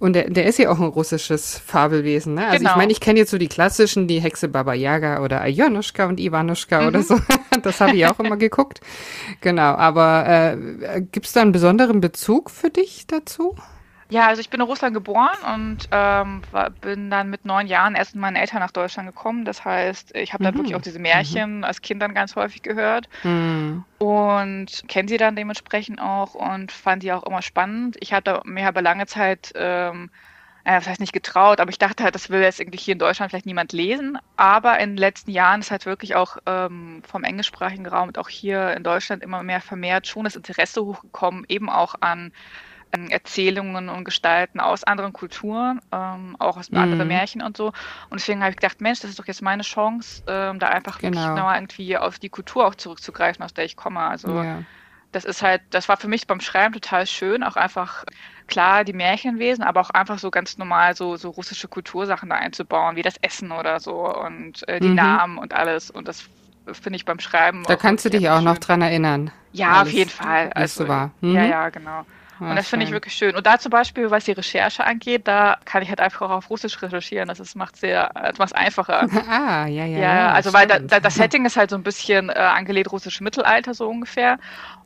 Und 0.00 0.14
der, 0.14 0.30
der 0.30 0.46
ist 0.46 0.58
ja 0.58 0.70
auch 0.70 0.80
ein 0.80 0.86
russisches 0.86 1.58
Fabelwesen, 1.58 2.32
ne? 2.32 2.46
Also 2.46 2.58
genau. 2.58 2.70
ich 2.70 2.76
meine, 2.76 2.90
ich 2.90 3.00
kenne 3.00 3.18
jetzt 3.18 3.30
so 3.30 3.36
die 3.36 3.48
klassischen, 3.48 4.08
die 4.08 4.18
Hexe 4.18 4.48
Baba 4.48 4.72
Yaga 4.72 5.22
oder 5.22 5.42
Ajonuschka 5.42 6.06
und 6.06 6.18
Ivanuschka 6.18 6.80
mhm. 6.80 6.88
oder 6.88 7.02
so. 7.02 7.20
Das 7.62 7.80
habe 7.80 7.94
ich 7.94 8.06
auch 8.06 8.18
immer 8.18 8.38
geguckt. 8.38 8.80
Genau, 9.42 9.74
aber 9.74 10.24
äh, 10.26 11.02
gibt 11.02 11.26
es 11.26 11.32
da 11.32 11.42
einen 11.42 11.52
besonderen 11.52 12.00
Bezug 12.00 12.50
für 12.50 12.70
dich 12.70 13.06
dazu? 13.06 13.54
Ja, 14.10 14.26
also 14.26 14.40
ich 14.40 14.50
bin 14.50 14.60
in 14.60 14.66
Russland 14.66 14.92
geboren 14.92 15.38
und 15.54 15.88
ähm, 15.92 16.42
war, 16.50 16.70
bin 16.70 17.10
dann 17.10 17.30
mit 17.30 17.44
neun 17.44 17.68
Jahren 17.68 17.94
erst 17.94 18.14
mit 18.14 18.20
meinen 18.22 18.36
Eltern 18.36 18.58
nach 18.58 18.72
Deutschland 18.72 19.08
gekommen. 19.08 19.44
Das 19.44 19.64
heißt, 19.64 20.14
ich 20.16 20.32
habe 20.32 20.42
mhm. 20.42 20.46
dann 20.46 20.54
wirklich 20.56 20.74
auch 20.74 20.82
diese 20.82 20.98
Märchen 20.98 21.58
mhm. 21.58 21.64
als 21.64 21.80
Kind 21.80 22.02
dann 22.02 22.12
ganz 22.12 22.34
häufig 22.36 22.62
gehört 22.62 23.08
mhm. 23.22 23.84
und 23.98 24.82
kenne 24.88 25.08
sie 25.08 25.16
dann 25.16 25.36
dementsprechend 25.36 26.00
auch 26.00 26.34
und 26.34 26.72
fand 26.72 27.04
die 27.04 27.12
auch 27.12 27.22
immer 27.22 27.42
spannend. 27.42 27.96
Ich 28.00 28.12
hatte 28.12 28.42
mir 28.44 28.66
aber 28.66 28.82
lange 28.82 29.06
Zeit 29.06 29.52
ähm, 29.54 30.10
äh, 30.64 30.74
das 30.78 30.86
heißt 30.86 31.00
nicht 31.00 31.12
getraut, 31.12 31.60
aber 31.60 31.70
ich 31.70 31.78
dachte 31.78 32.04
halt, 32.04 32.14
das 32.14 32.30
will 32.30 32.40
jetzt 32.40 32.60
irgendwie 32.60 32.78
hier 32.78 32.92
in 32.92 32.98
Deutschland 32.98 33.30
vielleicht 33.30 33.46
niemand 33.46 33.72
lesen. 33.72 34.18
Aber 34.36 34.78
in 34.78 34.90
den 34.90 34.98
letzten 34.98 35.30
Jahren 35.30 35.60
ist 35.60 35.70
halt 35.70 35.86
wirklich 35.86 36.14
auch 36.16 36.36
ähm, 36.46 37.02
vom 37.06 37.24
englischsprachigen 37.24 37.86
Raum 37.86 38.08
und 38.08 38.18
auch 38.18 38.28
hier 38.28 38.74
in 38.76 38.82
Deutschland 38.82 39.22
immer 39.22 39.42
mehr 39.42 39.60
vermehrt 39.60 40.06
schon 40.06 40.24
das 40.24 40.36
Interesse 40.36 40.84
hochgekommen, 40.84 41.44
eben 41.48 41.70
auch 41.70 41.94
an 42.00 42.32
Erzählungen 42.92 43.88
und 43.88 44.04
Gestalten 44.04 44.60
aus 44.60 44.84
anderen 44.84 45.12
Kulturen, 45.12 45.80
ähm, 45.92 46.36
auch 46.38 46.56
aus 46.56 46.70
mhm. 46.70 46.78
anderen 46.78 47.08
Märchen 47.08 47.42
und 47.42 47.56
so. 47.56 47.68
Und 48.08 48.20
deswegen 48.20 48.40
habe 48.40 48.50
ich 48.50 48.56
gedacht, 48.56 48.80
Mensch, 48.80 49.00
das 49.00 49.10
ist 49.10 49.18
doch 49.18 49.26
jetzt 49.26 49.42
meine 49.42 49.62
Chance, 49.62 50.22
ähm, 50.26 50.58
da 50.58 50.68
einfach 50.68 50.98
genau. 50.98 51.34
nochmal 51.34 51.56
irgendwie 51.56 51.96
auf 51.96 52.18
die 52.18 52.28
Kultur 52.28 52.66
auch 52.66 52.74
zurückzugreifen, 52.74 53.44
aus 53.44 53.54
der 53.54 53.64
ich 53.64 53.76
komme. 53.76 54.00
Also 54.00 54.42
ja. 54.42 54.62
das 55.12 55.24
ist 55.24 55.42
halt, 55.42 55.62
das 55.70 55.88
war 55.88 55.96
für 55.96 56.08
mich 56.08 56.26
beim 56.26 56.40
Schreiben 56.40 56.74
total 56.74 57.06
schön, 57.06 57.42
auch 57.42 57.56
einfach 57.56 58.04
klar 58.48 58.84
die 58.84 58.92
Märchenwesen, 58.92 59.62
aber 59.62 59.80
auch 59.80 59.90
einfach 59.90 60.18
so 60.18 60.30
ganz 60.30 60.58
normal 60.58 60.96
so, 60.96 61.16
so 61.16 61.30
russische 61.30 61.68
Kultursachen 61.68 62.28
da 62.28 62.36
einzubauen, 62.36 62.96
wie 62.96 63.02
das 63.02 63.14
Essen 63.22 63.52
oder 63.52 63.80
so 63.80 64.14
und 64.14 64.66
äh, 64.68 64.80
die 64.80 64.88
mhm. 64.88 64.96
Namen 64.96 65.38
und 65.38 65.54
alles. 65.54 65.90
Und 65.90 66.08
das 66.08 66.28
finde 66.72 66.96
ich 66.96 67.04
beim 67.04 67.20
Schreiben. 67.20 67.62
Da 67.66 67.76
kannst 67.76 68.04
du 68.04 68.10
dich 68.10 68.28
auch 68.28 68.36
schön. 68.36 68.44
noch 68.44 68.58
dran 68.58 68.82
erinnern. 68.82 69.30
Ja, 69.52 69.82
auf 69.82 69.92
jeden 69.92 70.10
Fall. 70.10 70.52
Also, 70.54 70.84
so 70.84 70.88
war. 70.88 71.10
Mhm. 71.20 71.34
Ja, 71.34 71.44
ja, 71.44 71.68
genau. 71.70 72.04
Und 72.48 72.56
das 72.56 72.68
finde 72.68 72.86
ich 72.86 72.92
wirklich 72.92 73.14
schön. 73.14 73.36
Und 73.36 73.46
da 73.46 73.58
zum 73.58 73.70
Beispiel, 73.70 74.10
was 74.10 74.24
die 74.24 74.32
Recherche 74.32 74.84
angeht, 74.84 75.28
da 75.28 75.58
kann 75.64 75.82
ich 75.82 75.88
halt 75.88 76.00
einfach 76.00 76.22
auch 76.22 76.30
auf 76.30 76.50
Russisch 76.50 76.80
recherchieren. 76.80 77.28
Das 77.28 77.40
ist, 77.40 77.54
macht 77.54 77.76
sehr, 77.76 78.10
etwas 78.16 78.52
einfacher. 78.52 79.02
ah, 79.28 79.66
ja, 79.66 79.84
ja. 79.84 79.98
Ja, 79.98 80.32
also 80.32 80.52
weil 80.52 80.66
da, 80.66 80.78
da, 80.78 81.00
das 81.00 81.14
Setting 81.14 81.44
ist 81.44 81.56
halt 81.56 81.70
so 81.70 81.76
ein 81.76 81.82
bisschen 81.82 82.30
äh, 82.30 82.32
angelehnt 82.32 82.90
russische 82.90 83.22
Mittelalter 83.22 83.74
so 83.74 83.88
ungefähr. 83.88 84.38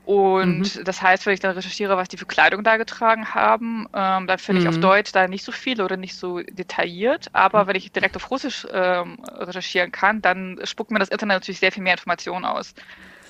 Und 0.05 0.77
mhm. 0.77 0.85
das 0.85 1.01
heißt, 1.01 1.25
wenn 1.25 1.33
ich 1.33 1.40
dann 1.40 1.55
recherchiere, 1.55 1.97
was 1.97 2.09
die 2.09 2.19
für 2.19 2.27
Kleidung 2.27 2.62
da 2.62 2.77
getragen 2.77 3.35
haben, 3.35 3.87
ähm, 3.95 4.27
dann 4.27 4.38
finde 4.38 4.61
mhm. 4.61 4.67
ich 4.67 4.69
auf 4.69 4.77
mhm. 4.77 4.83
Deutsch 4.83 5.12
da 5.12 5.29
nicht 5.29 5.45
so 5.45 5.53
viel 5.53 5.81
oder 5.81 5.97
nicht 5.97 6.17
so 6.17 6.40
detailliert. 6.40 7.29
Aber 7.33 7.64
mhm. 7.64 7.69
wenn 7.69 7.77
ich 7.77 7.90
direkt 7.90 8.17
auf 8.17 8.31
Russisch 8.31 8.67
ähm, 8.71 9.19
recherchieren 9.38 9.93
kann, 9.93 10.21
dann 10.21 10.61
spuckt 10.64 10.90
mir 10.90 10.99
das 10.99 11.09
Internet 11.09 11.37
natürlich 11.37 11.61
sehr 11.61 11.73
viel 11.73 11.83
mehr 11.83 11.95
Informationen 11.95 12.45
aus. 12.45 12.75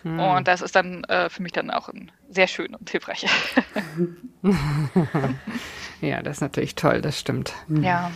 Mhm. 0.04 0.20
Und 0.20 0.48
das 0.48 0.62
ist 0.62 0.76
dann 0.76 1.02
äh, 1.04 1.28
für 1.28 1.42
mich 1.42 1.52
dann 1.52 1.70
auch 1.70 1.88
ein 1.88 2.12
sehr 2.30 2.46
schön 2.46 2.74
und 2.74 2.88
hilfreich. 2.88 3.26
ja, 6.00 6.22
das 6.22 6.36
ist 6.36 6.40
natürlich 6.42 6.74
toll, 6.74 7.00
das 7.00 7.18
stimmt. 7.18 7.52
Ja. 7.68 8.10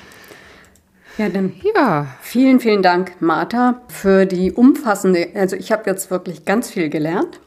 Ja, 1.17 1.29
dann 1.29 1.53
ja. 1.75 2.07
vielen, 2.21 2.61
vielen 2.61 2.83
Dank, 2.83 3.21
Martha, 3.21 3.81
für 3.89 4.25
die 4.25 4.53
umfassende, 4.53 5.31
also 5.35 5.57
ich 5.57 5.73
habe 5.73 5.83
jetzt 5.87 6.13
wirklich 6.13 6.45
ganz 6.45 6.71
viel 6.71 6.91
gelernt. 6.91 7.41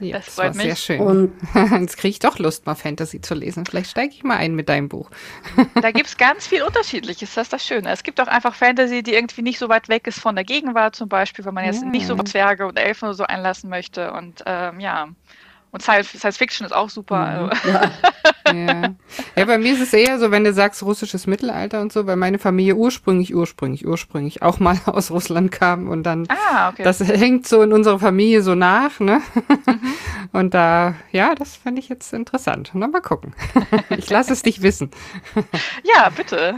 Ja, 0.00 0.16
das, 0.16 0.26
das 0.26 0.34
freut 0.34 0.54
mich. 0.54 0.66
Sehr 0.66 0.76
schön. 0.76 1.00
Und 1.00 1.32
jetzt 1.80 1.96
kriege 1.96 2.10
ich 2.10 2.18
doch 2.18 2.38
Lust, 2.38 2.66
mal 2.66 2.74
Fantasy 2.74 3.20
zu 3.20 3.34
lesen. 3.34 3.64
Vielleicht 3.66 3.90
steige 3.90 4.12
ich 4.12 4.24
mal 4.24 4.36
ein 4.36 4.54
mit 4.54 4.68
deinem 4.68 4.88
Buch. 4.88 5.10
Da 5.80 5.90
gibt 5.90 6.06
es 6.06 6.16
ganz 6.16 6.46
viel 6.46 6.62
Unterschiedliches. 6.62 7.34
Das 7.34 7.46
ist 7.46 7.52
das 7.52 7.66
Schöne. 7.66 7.90
Es 7.90 8.02
gibt 8.02 8.20
auch 8.20 8.26
einfach 8.26 8.54
Fantasy, 8.54 9.02
die 9.02 9.12
irgendwie 9.12 9.42
nicht 9.42 9.58
so 9.58 9.68
weit 9.68 9.88
weg 9.88 10.06
ist 10.06 10.18
von 10.18 10.34
der 10.34 10.44
Gegenwart, 10.44 10.96
zum 10.96 11.08
Beispiel, 11.08 11.44
wenn 11.44 11.54
man 11.54 11.64
jetzt 11.64 11.82
ja. 11.82 11.88
nicht 11.88 12.06
so 12.06 12.16
Zwerge 12.16 12.66
und 12.66 12.78
Elfen 12.78 13.06
oder 13.06 13.14
so 13.14 13.24
einlassen 13.24 13.68
möchte. 13.70 14.12
Und 14.12 14.42
ähm, 14.46 14.80
ja. 14.80 15.08
Und 15.74 15.82
Science 15.82 16.36
Fiction 16.36 16.64
ist 16.64 16.72
auch 16.72 16.88
super. 16.88 17.50
Mhm. 17.64 17.72
Ja. 17.72 17.90
ja. 18.54 18.94
ja, 19.34 19.44
bei 19.44 19.58
mir 19.58 19.72
ist 19.72 19.80
es 19.80 19.92
eher 19.92 20.20
so, 20.20 20.30
wenn 20.30 20.44
du 20.44 20.52
sagst 20.52 20.84
russisches 20.84 21.26
Mittelalter 21.26 21.80
und 21.80 21.92
so, 21.92 22.06
weil 22.06 22.14
meine 22.14 22.38
Familie 22.38 22.76
ursprünglich, 22.76 23.34
ursprünglich, 23.34 23.84
ursprünglich 23.84 24.40
auch 24.40 24.60
mal 24.60 24.78
aus 24.86 25.10
Russland 25.10 25.50
kam 25.50 25.88
und 25.88 26.04
dann, 26.04 26.28
ah, 26.28 26.68
okay. 26.68 26.84
das 26.84 27.00
hängt 27.00 27.48
so 27.48 27.60
in 27.60 27.72
unserer 27.72 27.98
Familie 27.98 28.42
so 28.42 28.54
nach, 28.54 29.00
ne? 29.00 29.20
Mhm. 29.66 29.80
Und 30.30 30.54
da, 30.54 30.94
ja, 31.10 31.34
das 31.34 31.56
fand 31.56 31.76
ich 31.76 31.88
jetzt 31.88 32.12
interessant. 32.12 32.70
Na, 32.74 32.86
mal 32.86 33.00
gucken. 33.00 33.34
Ich 33.96 34.08
lasse 34.10 34.32
es 34.32 34.42
dich 34.42 34.62
wissen. 34.62 34.90
Ja, 35.82 36.10
bitte. 36.10 36.54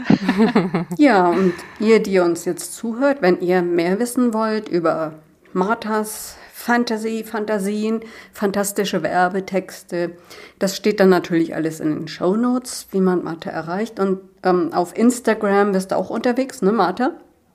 Ja, 0.97 1.27
und 1.27 1.53
ihr, 1.79 2.01
die 2.01 2.19
uns 2.19 2.45
jetzt 2.45 2.75
zuhört, 2.75 3.21
wenn 3.21 3.39
ihr 3.41 3.61
mehr 3.63 3.99
wissen 3.99 4.33
wollt 4.33 4.69
über 4.69 5.13
Marthas 5.53 6.37
Fantasy, 6.67 7.23
Fantasien, 7.23 8.01
fantastische 8.33 9.01
Werbetexte. 9.01 10.17
Das 10.59 10.75
steht 10.75 10.99
dann 10.99 11.07
natürlich 11.07 11.55
alles 11.55 11.79
in 11.79 11.95
den 11.95 12.07
Show 12.09 12.35
Notes, 12.35 12.89
wie 12.91 12.99
man 12.99 13.23
Martha 13.23 13.49
erreicht. 13.49 14.01
Und 14.01 14.19
ähm, 14.43 14.73
auf 14.73 14.97
Instagram 14.97 15.71
bist 15.71 15.91
du 15.91 15.95
auch 15.95 16.09
unterwegs, 16.09 16.61
ne, 16.61 16.73
Martha? 16.73 17.11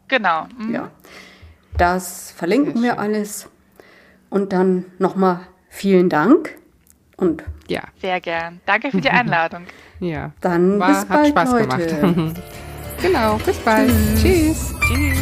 Genau. 0.09 0.47
Mhm. 0.57 0.75
Ja. 0.75 0.91
Das 1.77 2.31
verlinken 2.31 2.83
wir 2.83 2.99
alles. 2.99 3.51
Und 4.31 4.55
dann 4.55 4.87
nochmal 4.99 5.41
vielen 5.69 6.09
Dank. 6.09 6.57
Und 7.19 7.45
ja. 7.69 7.83
Sehr 8.01 8.19
gern. 8.19 8.63
Danke 8.65 8.91
für 8.91 9.03
die 9.03 9.11
Einladung. 9.11 9.65
ja. 10.01 10.33
Dann 10.41 10.81
War, 10.81 10.89
bis 10.89 11.05
bald, 11.05 11.21
hat 11.21 11.29
Spaß 11.29 11.53
Leute. 11.53 11.97
gemacht. 11.97 12.43
genau, 13.03 13.37
bis 13.45 13.59
bald. 13.59 13.91
Tschüss. 14.17 14.75
Tschüss. 14.89 15.22